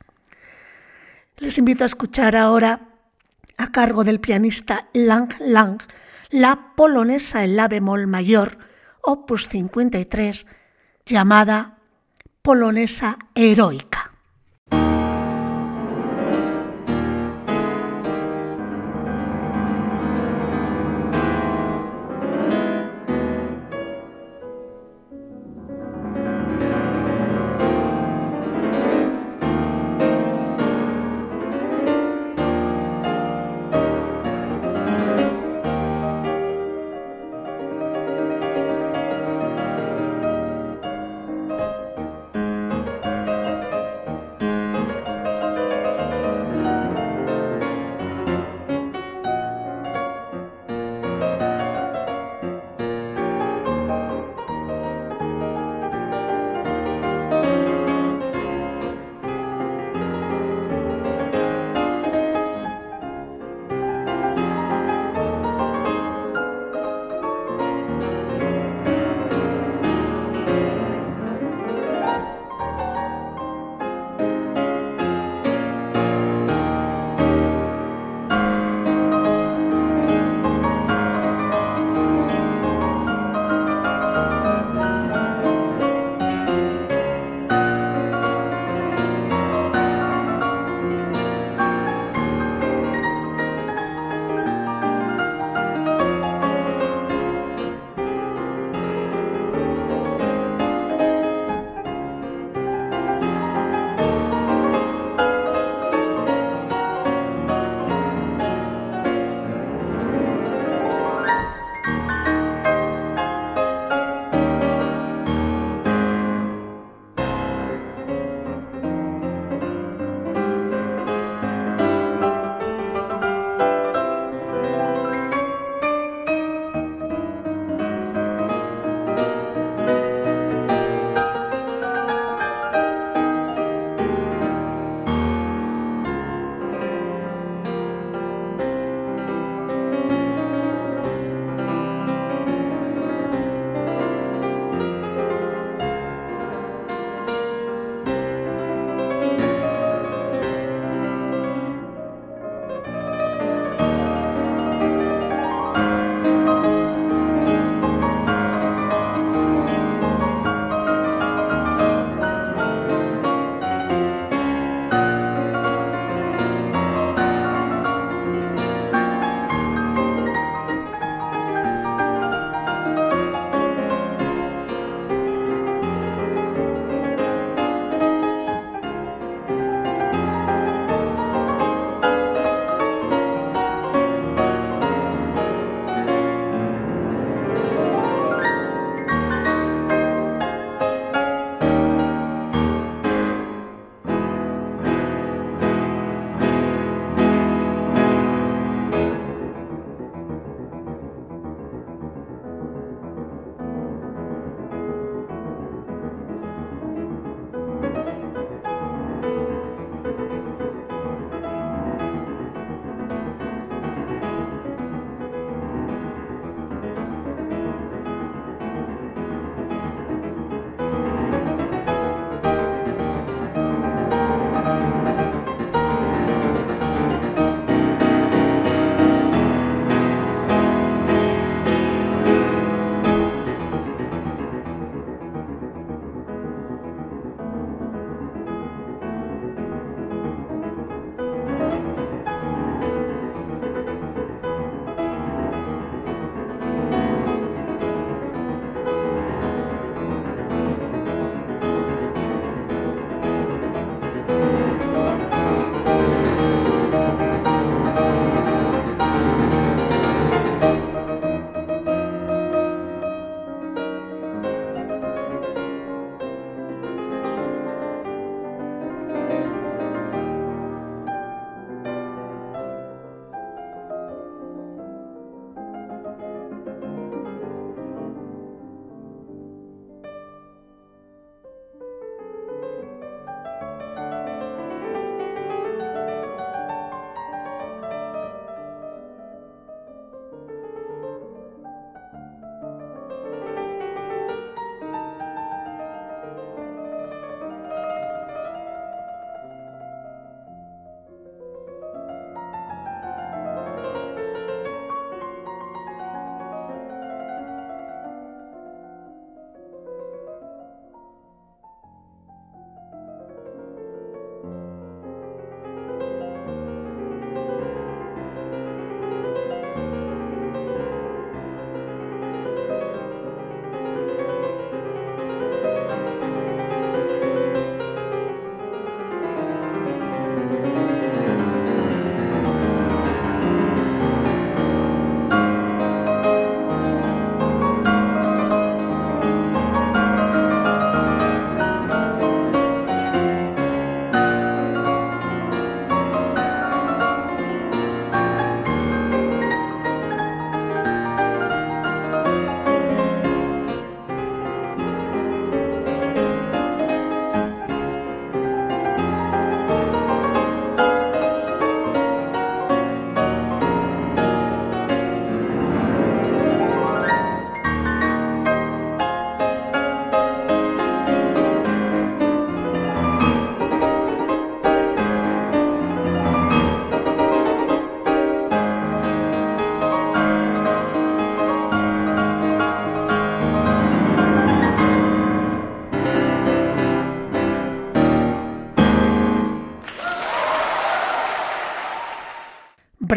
Les 1.38 1.58
invito 1.58 1.84
a 1.84 1.88
escuchar 1.88 2.36
ahora, 2.36 2.82
a 3.58 3.72
cargo 3.72 4.04
del 4.04 4.20
pianista 4.20 4.90
Lang 4.94 5.34
Lang, 5.40 5.82
la 6.30 6.74
polonesa 6.76 7.44
en 7.44 7.56
la 7.56 7.68
bemol 7.68 8.08
mayor, 8.08 8.58
opus 9.02 9.48
53, 9.48 10.46
llamada 11.06 11.78
Polonesa 12.42 13.18
Heroica. 13.36 14.09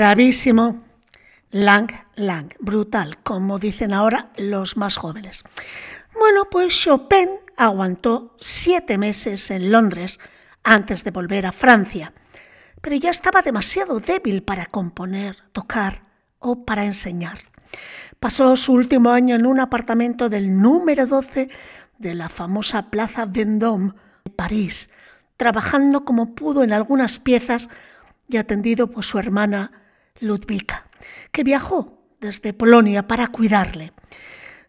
Bravísimo. 0.03 0.83
Lang, 1.53 1.89
lang, 2.17 2.49
brutal, 2.59 3.19
como 3.23 3.61
dicen 3.61 3.95
ahora 3.95 4.33
los 4.37 4.77
más 4.77 4.97
jóvenes. 4.97 5.45
Bueno, 6.19 6.49
pues 6.51 6.75
Chopin 6.75 7.29
aguantó 7.57 8.35
siete 8.37 8.99
meses 8.99 9.49
en 9.53 9.71
Londres 9.71 10.19
antes 10.65 11.05
de 11.05 11.13
volver 11.13 11.47
a 11.47 11.53
Francia, 11.53 12.13
pero 12.81 12.97
ya 12.97 13.11
estaba 13.11 13.43
demasiado 13.43 14.01
débil 14.01 14.43
para 14.43 14.67
componer, 14.67 15.37
tocar 15.53 16.03
o 16.41 16.65
para 16.65 16.85
enseñar. 16.85 17.39
Pasó 18.19 18.57
su 18.57 18.73
último 18.73 19.13
año 19.13 19.37
en 19.37 19.47
un 19.47 19.61
apartamento 19.61 20.29
del 20.29 20.61
número 20.61 21.07
12 21.07 21.49
de 21.99 22.15
la 22.15 22.29
famosa 22.29 22.91
Plaza 22.91 23.25
Vendôme 23.25 23.93
de 24.25 24.33
París, 24.33 24.91
trabajando 25.37 26.05
como 26.05 26.35
pudo 26.35 26.65
en 26.65 26.73
algunas 26.73 27.21
piezas 27.21 27.71
y 28.29 28.39
atendido 28.39 28.91
por 28.91 29.05
su 29.05 29.21
hermana 29.21 29.79
Ludwika, 30.23 30.87
que 31.33 31.45
viajó 31.45 31.99
desde 32.21 32.53
Polonia 32.53 33.07
para 33.07 33.29
cuidarle. 33.29 33.93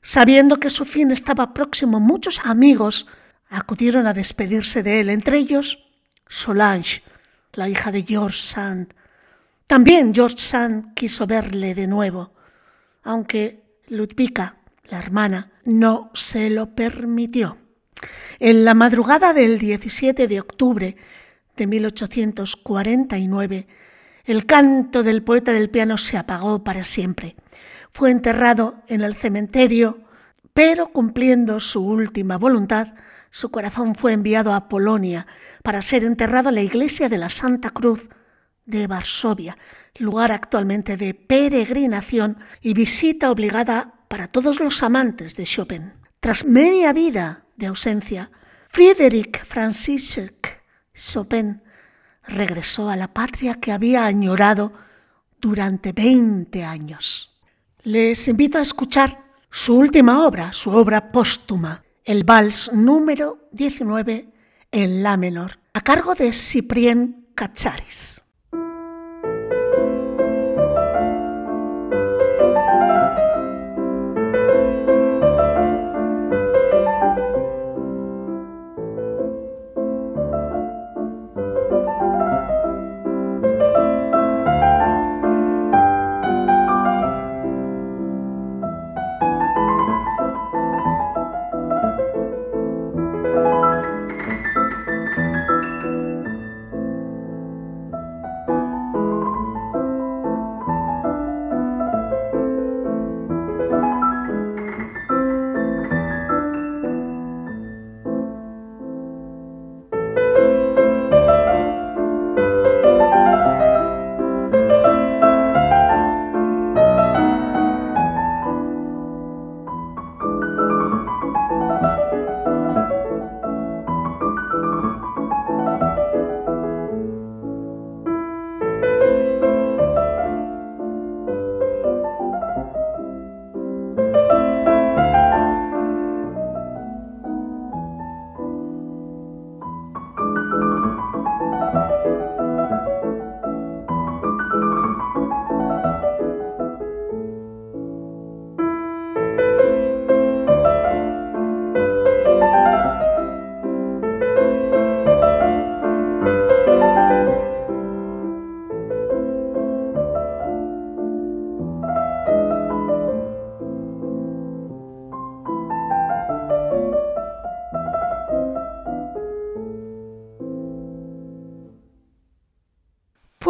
Sabiendo 0.02 0.60
que 0.60 0.70
su 0.70 0.86
fin 0.86 1.12
estaba 1.12 1.54
próximo, 1.54 2.00
muchos 2.00 2.46
amigos 2.46 3.08
acudieron 3.50 4.08
a 4.08 4.14
despedirse 4.14 4.84
de 4.84 5.00
él, 5.00 5.10
entre 5.10 5.38
ellos 5.38 5.80
Solange, 6.28 7.04
la 7.54 7.70
hija 7.70 7.92
de 7.92 8.04
George 8.04 8.40
Sand. 8.40 8.94
También 9.68 10.14
George 10.14 10.40
Sand 10.40 10.94
quiso 10.96 11.28
verle 11.28 11.76
de 11.76 11.88
nuevo, 11.88 12.34
aunque 13.04 13.64
Ludwika, 13.88 14.58
la 14.86 15.00
hermana, 15.00 15.52
no 15.64 16.12
se 16.14 16.50
lo 16.50 16.76
permitió. 16.76 17.58
En 18.40 18.66
la 18.66 18.74
madrugada 18.74 19.34
del 19.34 19.60
17 19.60 20.28
de 20.28 20.40
octubre 20.40 20.98
de 21.56 21.68
1849, 21.68 23.68
el 24.24 24.46
canto 24.46 25.04
del 25.04 25.24
poeta 25.24 25.52
del 25.52 25.70
piano 25.70 25.98
se 25.98 26.18
apagó 26.18 26.64
para 26.64 26.84
siempre. 26.84 27.36
Fue 27.92 28.12
enterrado 28.12 28.76
en 28.88 29.02
el 29.02 29.16
cementerio, 29.16 30.00
pero 30.54 30.88
cumpliendo 30.92 31.60
su 31.60 31.86
última 31.86 32.38
voluntad, 32.38 32.94
su 33.30 33.50
corazón 33.50 33.96
fue 33.96 34.14
enviado 34.14 34.54
a 34.54 34.70
Polonia 34.70 35.28
para 35.64 35.82
ser 35.82 36.04
enterrado 36.04 36.50
en 36.50 36.56
la 36.56 36.62
iglesia 36.62 37.10
de 37.10 37.18
la 37.18 37.30
Santa 37.30 37.72
Cruz 37.72 38.10
de 38.66 38.88
Varsovia, 38.88 39.58
lugar 39.96 40.32
actualmente 40.32 40.98
de 40.98 41.14
peregrinación 41.14 42.38
y 42.62 42.74
visita 42.74 43.32
obligada 43.32 43.96
para 44.08 44.28
todos 44.28 44.60
los 44.60 44.84
amantes 44.84 45.36
de 45.36 45.46
Chopin. 45.46 45.94
Tras 46.20 46.46
media 46.46 46.94
vida 46.94 47.46
de 47.58 47.66
ausencia, 47.66 48.32
Friedrich 48.68 49.44
František 49.44 50.64
Chopin 50.94 51.63
regresó 52.28 52.90
a 52.90 52.96
la 52.96 53.14
patria 53.14 53.56
que 53.56 53.72
había 53.72 54.06
añorado 54.06 54.74
durante 55.40 55.92
20 55.92 56.64
años. 56.64 57.40
Les 57.84 58.28
invito 58.28 58.58
a 58.58 58.62
escuchar 58.62 59.24
su 59.52 59.76
última 59.76 60.26
obra, 60.26 60.54
su 60.54 60.72
obra 60.72 61.12
póstuma, 61.12 61.84
el 62.06 62.24
vals 62.24 62.72
número 62.74 63.50
19 63.52 64.34
en 64.72 65.04
la 65.04 65.18
menor, 65.18 65.60
a 65.74 65.82
cargo 65.82 66.16
de 66.16 66.34
Cyprien 66.34 67.28
Cacharis. 67.36 68.23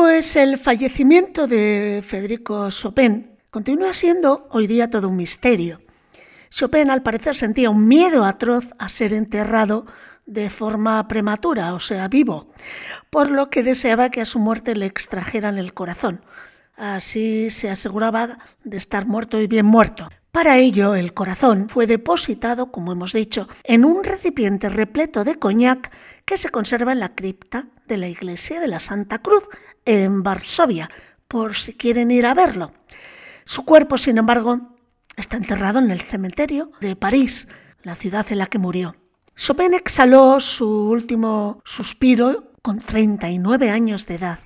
Pues 0.06 0.36
el 0.36 0.58
fallecimiento 0.58 1.48
de 1.48 2.04
Federico 2.06 2.70
Chopin 2.70 3.38
continúa 3.50 3.94
siendo 3.94 4.50
hoy 4.52 4.68
día 4.68 4.90
todo 4.90 5.08
un 5.08 5.16
misterio. 5.16 5.80
Chopin 6.50 6.90
al 6.92 7.04
parecer 7.04 7.38
sentía 7.38 7.70
un 7.70 7.88
miedo 7.88 8.26
atroz 8.26 8.66
a 8.80 8.90
ser 8.90 9.14
enterrado 9.14 9.86
de 10.26 10.50
forma 10.50 11.08
prematura, 11.08 11.74
o 11.74 11.80
sea, 11.80 12.10
vivo, 12.10 12.52
por 13.10 13.32
lo 13.32 13.50
que 13.50 13.64
deseaba 13.64 14.10
que 14.10 14.20
a 14.20 14.26
su 14.26 14.40
muerte 14.40 14.76
le 14.76 14.88
extrajeran 14.88 15.58
el 15.58 15.74
corazón. 15.74 16.26
Así 16.76 17.50
se 17.50 17.70
aseguraba 17.70 18.40
de 18.66 18.76
estar 18.76 19.08
muerto 19.08 19.40
y 19.40 19.48
bien 19.48 19.66
muerto. 19.66 20.10
Para 20.34 20.58
ello, 20.58 20.96
el 20.96 21.14
corazón 21.14 21.70
fue 21.70 21.88
depositado, 21.88 22.74
como 22.74 22.92
hemos 22.92 23.14
dicho, 23.14 23.48
en 23.64 23.86
un 23.86 24.04
recipiente 24.04 24.68
repleto 24.68 25.24
de 25.24 25.40
coñac 25.40 25.92
que 26.26 26.38
se 26.38 26.50
conserva 26.50 26.92
en 26.92 27.00
la 27.00 27.16
cripta 27.16 27.68
de 27.88 27.98
la 27.98 28.08
iglesia 28.08 28.60
de 28.60 28.68
la 28.68 28.80
Santa 28.80 29.20
Cruz, 29.20 29.44
en 29.86 30.24
Varsovia, 30.24 30.90
por 31.28 31.56
si 31.56 31.74
quieren 31.74 32.12
ir 32.12 32.26
a 32.26 32.34
verlo. 32.34 32.72
Su 33.46 33.66
cuerpo, 33.66 33.98
sin 33.98 34.18
embargo, 34.18 34.78
está 35.18 35.38
enterrado 35.38 35.80
en 35.80 35.92
el 35.92 36.02
cementerio 36.02 36.72
de 36.80 36.96
París, 36.96 37.48
la 37.84 37.96
ciudad 37.96 38.26
en 38.30 38.38
la 38.38 38.48
que 38.48 38.60
murió. 38.60 38.96
Chopin 39.36 39.74
exhaló 39.74 40.40
su 40.40 40.68
último 40.68 41.62
suspiro 41.66 42.52
con 42.62 42.80
39 42.80 43.70
años 43.70 44.06
de 44.06 44.16
edad. 44.16 44.40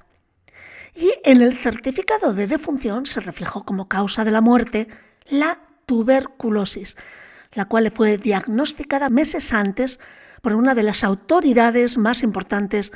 Y 0.95 1.11
en 1.23 1.41
el 1.41 1.55
certificado 1.55 2.33
de 2.33 2.47
defunción 2.47 3.05
se 3.05 3.19
reflejó 3.19 3.63
como 3.63 3.87
causa 3.87 4.23
de 4.23 4.31
la 4.31 4.41
muerte 4.41 4.87
la 5.27 5.59
tuberculosis, 5.85 6.97
la 7.53 7.65
cual 7.65 7.83
le 7.83 7.91
fue 7.91 8.17
diagnosticada 8.17 9.09
meses 9.09 9.53
antes 9.53 9.99
por 10.41 10.55
una 10.55 10.73
de 10.73 10.83
las 10.83 11.03
autoridades 11.03 11.97
más 11.97 12.23
importantes 12.23 12.93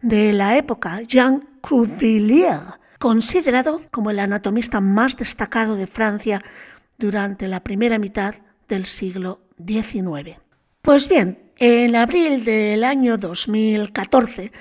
de 0.00 0.32
la 0.32 0.56
época, 0.56 1.02
Jean 1.02 1.51
Cuvillier, 1.62 2.60
considerado 2.98 3.82
como 3.90 4.10
el 4.10 4.18
anatomista 4.18 4.80
más 4.80 5.16
destacado 5.16 5.76
de 5.76 5.86
Francia 5.86 6.42
durante 6.98 7.48
la 7.48 7.62
primera 7.62 7.98
mitad 7.98 8.34
del 8.68 8.86
siglo 8.86 9.40
XIX. 9.64 10.38
Pues 10.82 11.08
bien, 11.08 11.52
en 11.56 11.94
abril 11.96 12.44
del 12.44 12.84
año 12.84 13.16
2014 13.16 14.52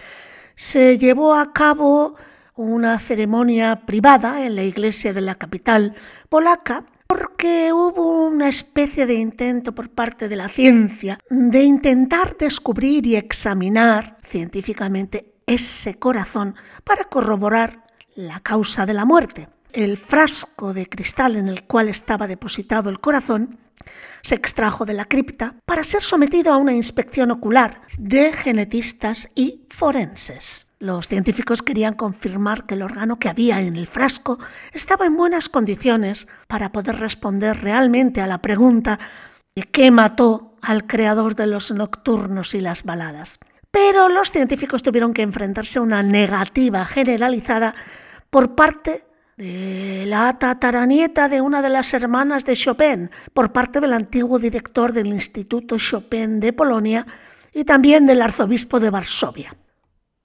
se 0.56 0.98
llevó 0.98 1.34
a 1.34 1.52
cabo 1.54 2.16
una 2.56 3.00
ceremonia 3.00 3.86
privada 3.86 4.46
en 4.46 4.56
la 4.56 4.64
iglesia 4.64 5.14
de 5.14 5.22
la 5.22 5.36
capital 5.36 5.96
polaca 6.30 6.86
porque 7.08 7.74
hubo 7.74 8.26
una 8.26 8.48
especie 8.48 9.06
de 9.06 9.16
intento 9.16 9.74
por 9.74 9.90
parte 9.90 10.30
de 10.30 10.36
la 10.36 10.48
ciencia 10.48 11.20
de 11.30 11.64
intentar 11.64 12.38
descubrir 12.38 13.06
y 13.06 13.16
examinar 13.16 14.18
científicamente 14.30 15.31
ese 15.54 16.00
corazón 16.00 16.56
para 16.84 17.06
corroborar 17.06 17.86
la 18.16 18.40
causa 18.40 18.86
de 18.86 18.94
la 18.94 19.06
muerte. 19.06 19.50
El 19.74 19.98
frasco 19.98 20.74
de 20.74 20.88
cristal 20.88 21.36
en 21.36 21.48
el 21.48 21.64
cual 21.64 21.90
estaba 21.90 22.28
depositado 22.28 22.90
el 22.90 23.00
corazón 23.00 23.60
se 24.22 24.36
extrajo 24.36 24.86
de 24.86 24.94
la 24.94 25.06
cripta 25.06 25.56
para 25.66 25.84
ser 25.84 26.04
sometido 26.04 26.54
a 26.54 26.58
una 26.58 26.74
inspección 26.74 27.32
ocular 27.32 27.82
de 27.98 28.32
genetistas 28.32 29.30
y 29.36 29.66
forenses. 29.70 30.72
Los 30.80 31.08
científicos 31.08 31.62
querían 31.62 31.96
confirmar 31.96 32.66
que 32.66 32.76
el 32.76 32.82
órgano 32.82 33.20
que 33.20 33.30
había 33.30 33.62
en 33.62 33.76
el 33.76 33.88
frasco 33.88 34.40
estaba 34.74 35.06
en 35.06 35.18
buenas 35.18 35.50
condiciones 35.50 36.28
para 36.48 36.72
poder 36.72 36.98
responder 36.98 37.62
realmente 37.62 38.22
a 38.22 38.28
la 38.28 38.42
pregunta 38.42 39.00
de 39.56 39.64
qué 39.64 39.92
mató 39.92 40.56
al 40.62 40.88
creador 40.88 41.36
de 41.36 41.48
los 41.48 41.72
nocturnos 41.72 42.54
y 42.54 42.62
las 42.62 42.84
baladas. 42.84 43.40
Pero 43.72 44.10
los 44.10 44.32
científicos 44.32 44.84
tuvieron 44.84 45.14
que 45.14 45.22
enfrentarse 45.22 45.80
a 45.80 45.82
una 45.82 46.04
negativa 46.04 46.86
generalizada 46.86 47.74
por 48.30 48.54
parte 48.56 49.06
de 49.38 50.06
la 50.06 50.38
tataranieta 50.38 51.30
de 51.30 51.42
una 51.42 51.62
de 51.62 51.70
las 51.70 51.94
hermanas 51.94 52.46
de 52.46 52.56
Chopin, 52.56 53.10
por 53.34 53.52
parte 53.52 53.80
del 53.80 53.94
antiguo 53.94 54.38
director 54.40 54.94
del 54.94 55.08
Instituto 55.08 55.78
Chopin 55.78 56.40
de 56.40 56.54
Polonia 56.54 57.06
y 57.54 57.64
también 57.64 58.06
del 58.06 58.22
arzobispo 58.22 58.80
de 58.80 58.90
Varsovia. 58.90 59.56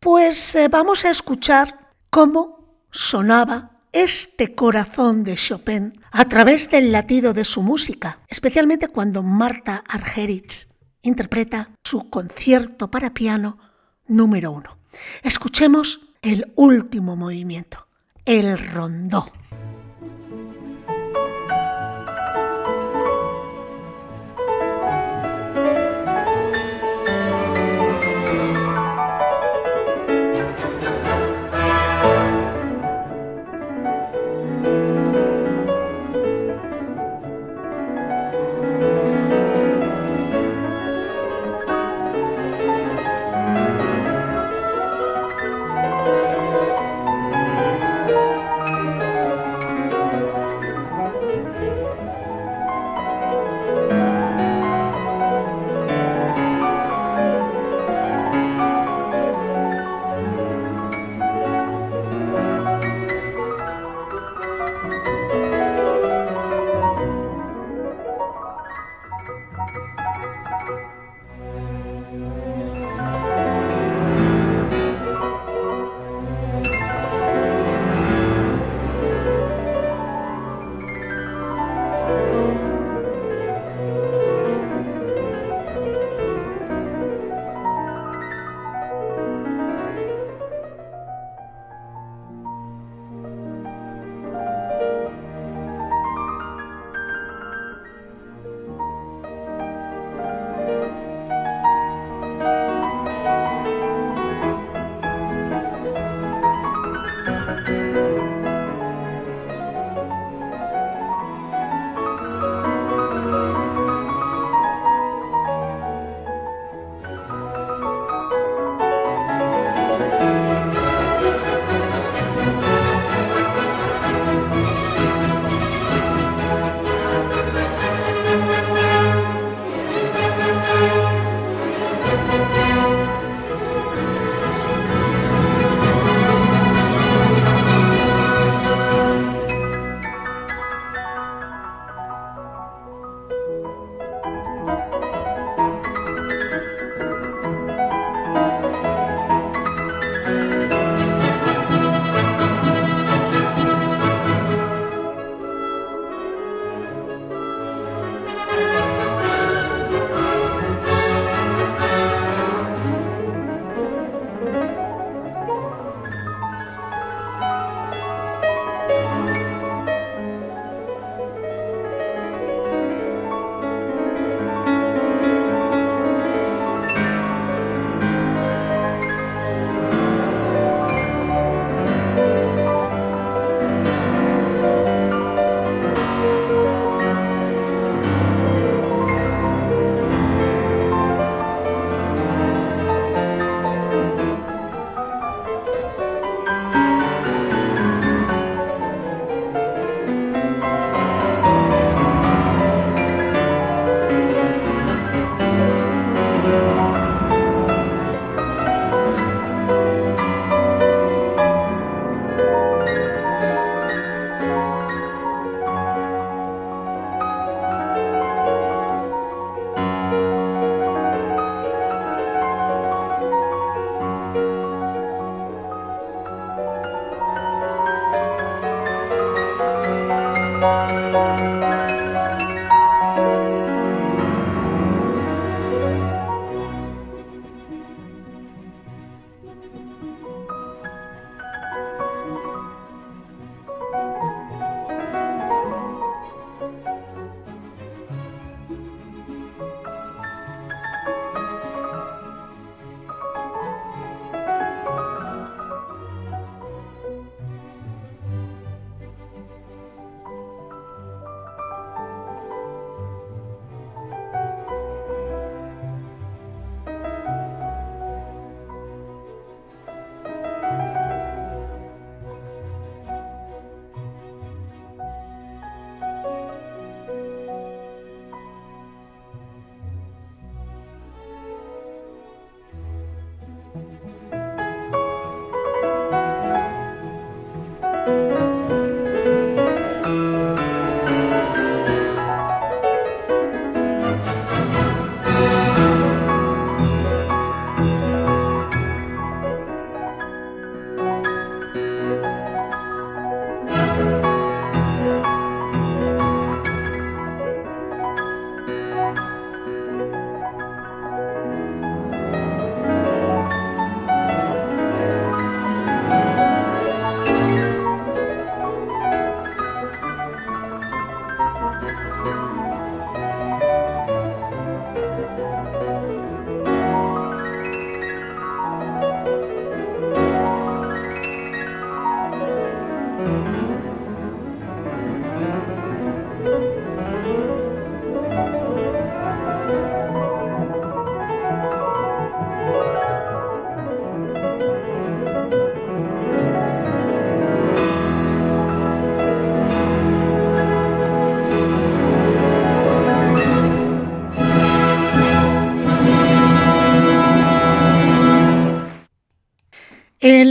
Pues 0.01 0.55
eh, 0.55 0.69
vamos 0.69 1.05
a 1.05 1.11
escuchar 1.11 1.93
cómo 2.11 2.85
sonaba 2.91 3.81
este 3.93 4.55
corazón 4.55 5.25
de 5.25 5.37
Chopin 5.37 5.99
a 6.11 6.27
través 6.27 6.71
del 6.71 6.93
latido 6.93 7.33
de 7.33 7.45
su 7.45 7.63
música, 7.63 8.19
especialmente 8.29 8.89
cuando 8.89 9.23
Marta 9.23 9.83
Argerich 9.89 10.67
interpreta 11.07 11.71
su 11.85 12.11
concierto 12.11 12.91
para 12.91 13.15
piano 13.15 13.59
número 14.07 14.51
uno. 14.51 14.77
Escuchemos 15.23 16.01
el 16.23 16.53
último 16.57 17.17
movimiento, 17.17 17.87
el 18.25 18.59
rondó. 18.59 19.31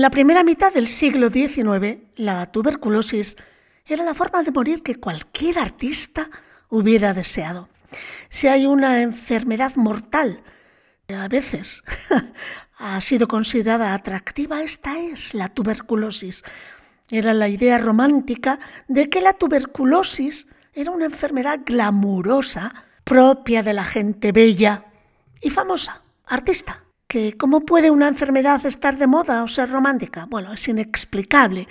La 0.05 0.11
primera 0.11 0.43
mitad 0.43 0.71
del 0.71 0.87
siglo 0.87 1.31
XIX, 1.31 1.97
la 2.15 2.51
tuberculosis 2.51 3.37
era 3.87 4.03
la 4.03 4.13
forma 4.13 4.43
de 4.43 4.51
morir 4.51 4.83
que 4.83 4.99
cualquier 4.99 5.57
artista 5.57 6.29
hubiera 6.69 7.15
deseado. 7.15 7.69
Si 8.29 8.47
hay 8.47 8.67
una 8.67 9.01
enfermedad 9.01 9.75
mortal, 9.77 10.43
a 11.09 11.27
veces 11.27 11.83
ha 12.77 13.01
sido 13.01 13.27
considerada 13.27 13.95
atractiva, 13.95 14.61
esta 14.61 14.99
es 14.99 15.33
la 15.33 15.49
tuberculosis. 15.49 16.43
Era 17.09 17.33
la 17.33 17.49
idea 17.49 17.79
romántica 17.79 18.59
de 18.87 19.09
que 19.09 19.21
la 19.21 19.33
tuberculosis 19.33 20.49
era 20.73 20.91
una 20.91 21.05
enfermedad 21.05 21.61
glamurosa 21.65 22.85
propia 23.03 23.63
de 23.63 23.73
la 23.73 23.85
gente 23.85 24.31
bella 24.31 24.85
y 25.41 25.49
famosa, 25.49 26.03
artista. 26.27 26.84
Que 27.07 27.37
¿Cómo 27.37 27.61
puede 27.61 27.91
una 27.91 28.07
enfermedad 28.07 28.65
estar 28.65 28.97
de 28.97 29.07
moda 29.07 29.43
o 29.43 29.47
ser 29.47 29.69
romántica? 29.69 30.25
Bueno, 30.27 30.53
es 30.53 30.67
inexplicable, 30.67 31.67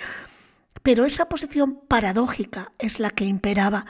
pero 0.81 1.05
esa 1.05 1.27
posición 1.27 1.81
paradójica 1.87 2.71
es 2.79 2.99
la 2.99 3.09
que 3.09 3.25
imperaba 3.25 3.85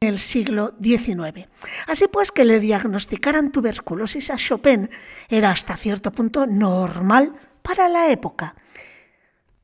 en 0.00 0.08
el 0.08 0.18
siglo 0.18 0.74
XIX. 0.82 1.48
Así 1.86 2.06
pues, 2.08 2.32
que 2.32 2.44
le 2.44 2.60
diagnosticaran 2.60 3.52
tuberculosis 3.52 4.30
a 4.30 4.36
Chopin 4.36 4.90
era 5.28 5.50
hasta 5.50 5.76
cierto 5.76 6.10
punto 6.10 6.46
normal 6.46 7.32
para 7.62 7.88
la 7.88 8.10
época. 8.10 8.54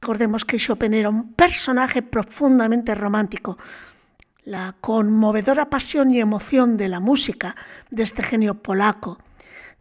Recordemos 0.01 0.45
que 0.45 0.59
Chopin 0.59 0.95
era 0.95 1.09
un 1.09 1.32
personaje 1.32 2.03
profundamente 2.03 2.95
romántico, 2.95 3.59
la 4.45 4.76
conmovedora 4.80 5.70
pasión 5.70 6.11
y 6.11 6.20
emoción 6.20 6.76
de 6.76 6.89
la 6.89 7.01
música 7.01 7.57
de 7.91 8.03
este 8.03 8.22
genio 8.22 8.62
polaco 8.62 9.18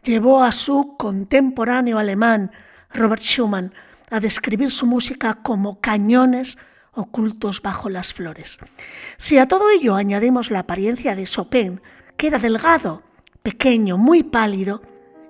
llevó 0.04 0.43
a 0.43 0.51
su 0.51 0.95
contemporáneo 0.97 1.97
alemán, 1.97 2.51
Robert 2.91 3.22
Schumann, 3.22 3.74
a 4.12 4.20
describir 4.20 4.70
su 4.70 4.86
música 4.86 5.36
como 5.41 5.80
cañones 5.80 6.58
ocultos 6.93 7.62
bajo 7.62 7.89
las 7.89 8.14
flores. 8.14 8.60
Si 9.18 9.38
a 9.38 9.47
todo 9.47 9.70
ello 9.70 9.95
añadimos 9.95 10.51
la 10.51 10.60
apariencia 10.60 11.16
de 11.16 11.24
Chopin, 11.24 11.82
que 12.18 12.28
era 12.28 12.38
delgado, 12.38 13.01
pequeño, 13.41 13.97
muy 13.97 14.24
pálido, 14.24 14.82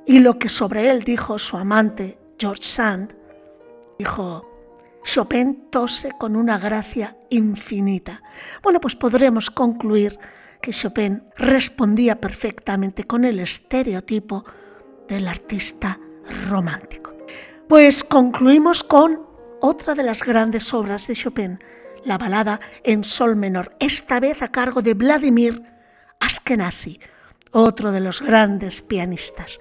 y 0.06 0.20
lo 0.20 0.38
que 0.38 0.50
sobre 0.50 0.90
él 0.90 1.04
dijo 1.04 1.40
su 1.40 1.56
amante 1.56 2.20
George 2.38 2.64
Sand, 2.64 3.16
dijo, 3.98 4.50
Chopin 5.04 5.70
tose 5.70 6.12
con 6.20 6.36
una 6.36 6.58
gracia 6.58 7.18
infinita. 7.30 8.22
Bueno, 8.62 8.82
pues 8.82 8.96
podremos 8.96 9.50
concluir 9.50 10.18
que 10.62 10.72
Chopin 10.72 11.24
respondía 11.38 12.20
perfectamente 12.20 13.06
con 13.06 13.24
el 13.26 13.40
estereotipo 13.40 14.46
del 15.14 15.28
artista 15.28 16.00
romántico. 16.50 17.14
Pues 17.68 18.04
concluimos 18.04 18.84
con 18.84 19.22
otra 19.62 19.96
de 19.96 20.04
las 20.04 20.24
grandes 20.24 20.74
obras 20.74 21.08
de 21.08 21.16
Chopin, 21.16 21.60
la 22.04 22.18
balada 22.18 22.60
en 22.84 23.04
sol 23.04 23.36
menor, 23.36 23.76
esta 23.80 24.20
vez 24.20 24.42
a 24.42 24.52
cargo 24.52 24.82
de 24.82 24.94
Vladimir 24.94 25.64
Askenazi, 26.20 27.00
otro 27.52 27.92
de 27.92 28.00
los 28.00 28.22
grandes 28.22 28.82
pianistas. 28.82 29.60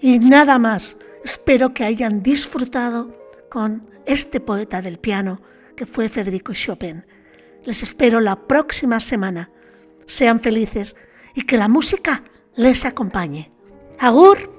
Y 0.00 0.18
nada 0.18 0.58
más, 0.58 0.96
espero 1.24 1.72
que 1.72 1.84
hayan 1.84 2.22
disfrutado 2.22 3.16
con 3.50 3.88
este 4.04 4.40
poeta 4.40 4.82
del 4.82 4.98
piano 4.98 5.40
que 5.76 5.86
fue 5.86 6.08
Federico 6.08 6.52
Chopin. 6.52 7.04
Les 7.64 7.82
espero 7.82 8.20
la 8.20 8.36
próxima 8.46 9.00
semana. 9.00 9.50
Sean 10.06 10.40
felices 10.40 10.96
y 11.34 11.42
que 11.42 11.56
la 11.56 11.68
música 11.68 12.24
les 12.54 12.84
acompañe. 12.84 13.50
Agur. 13.98 14.57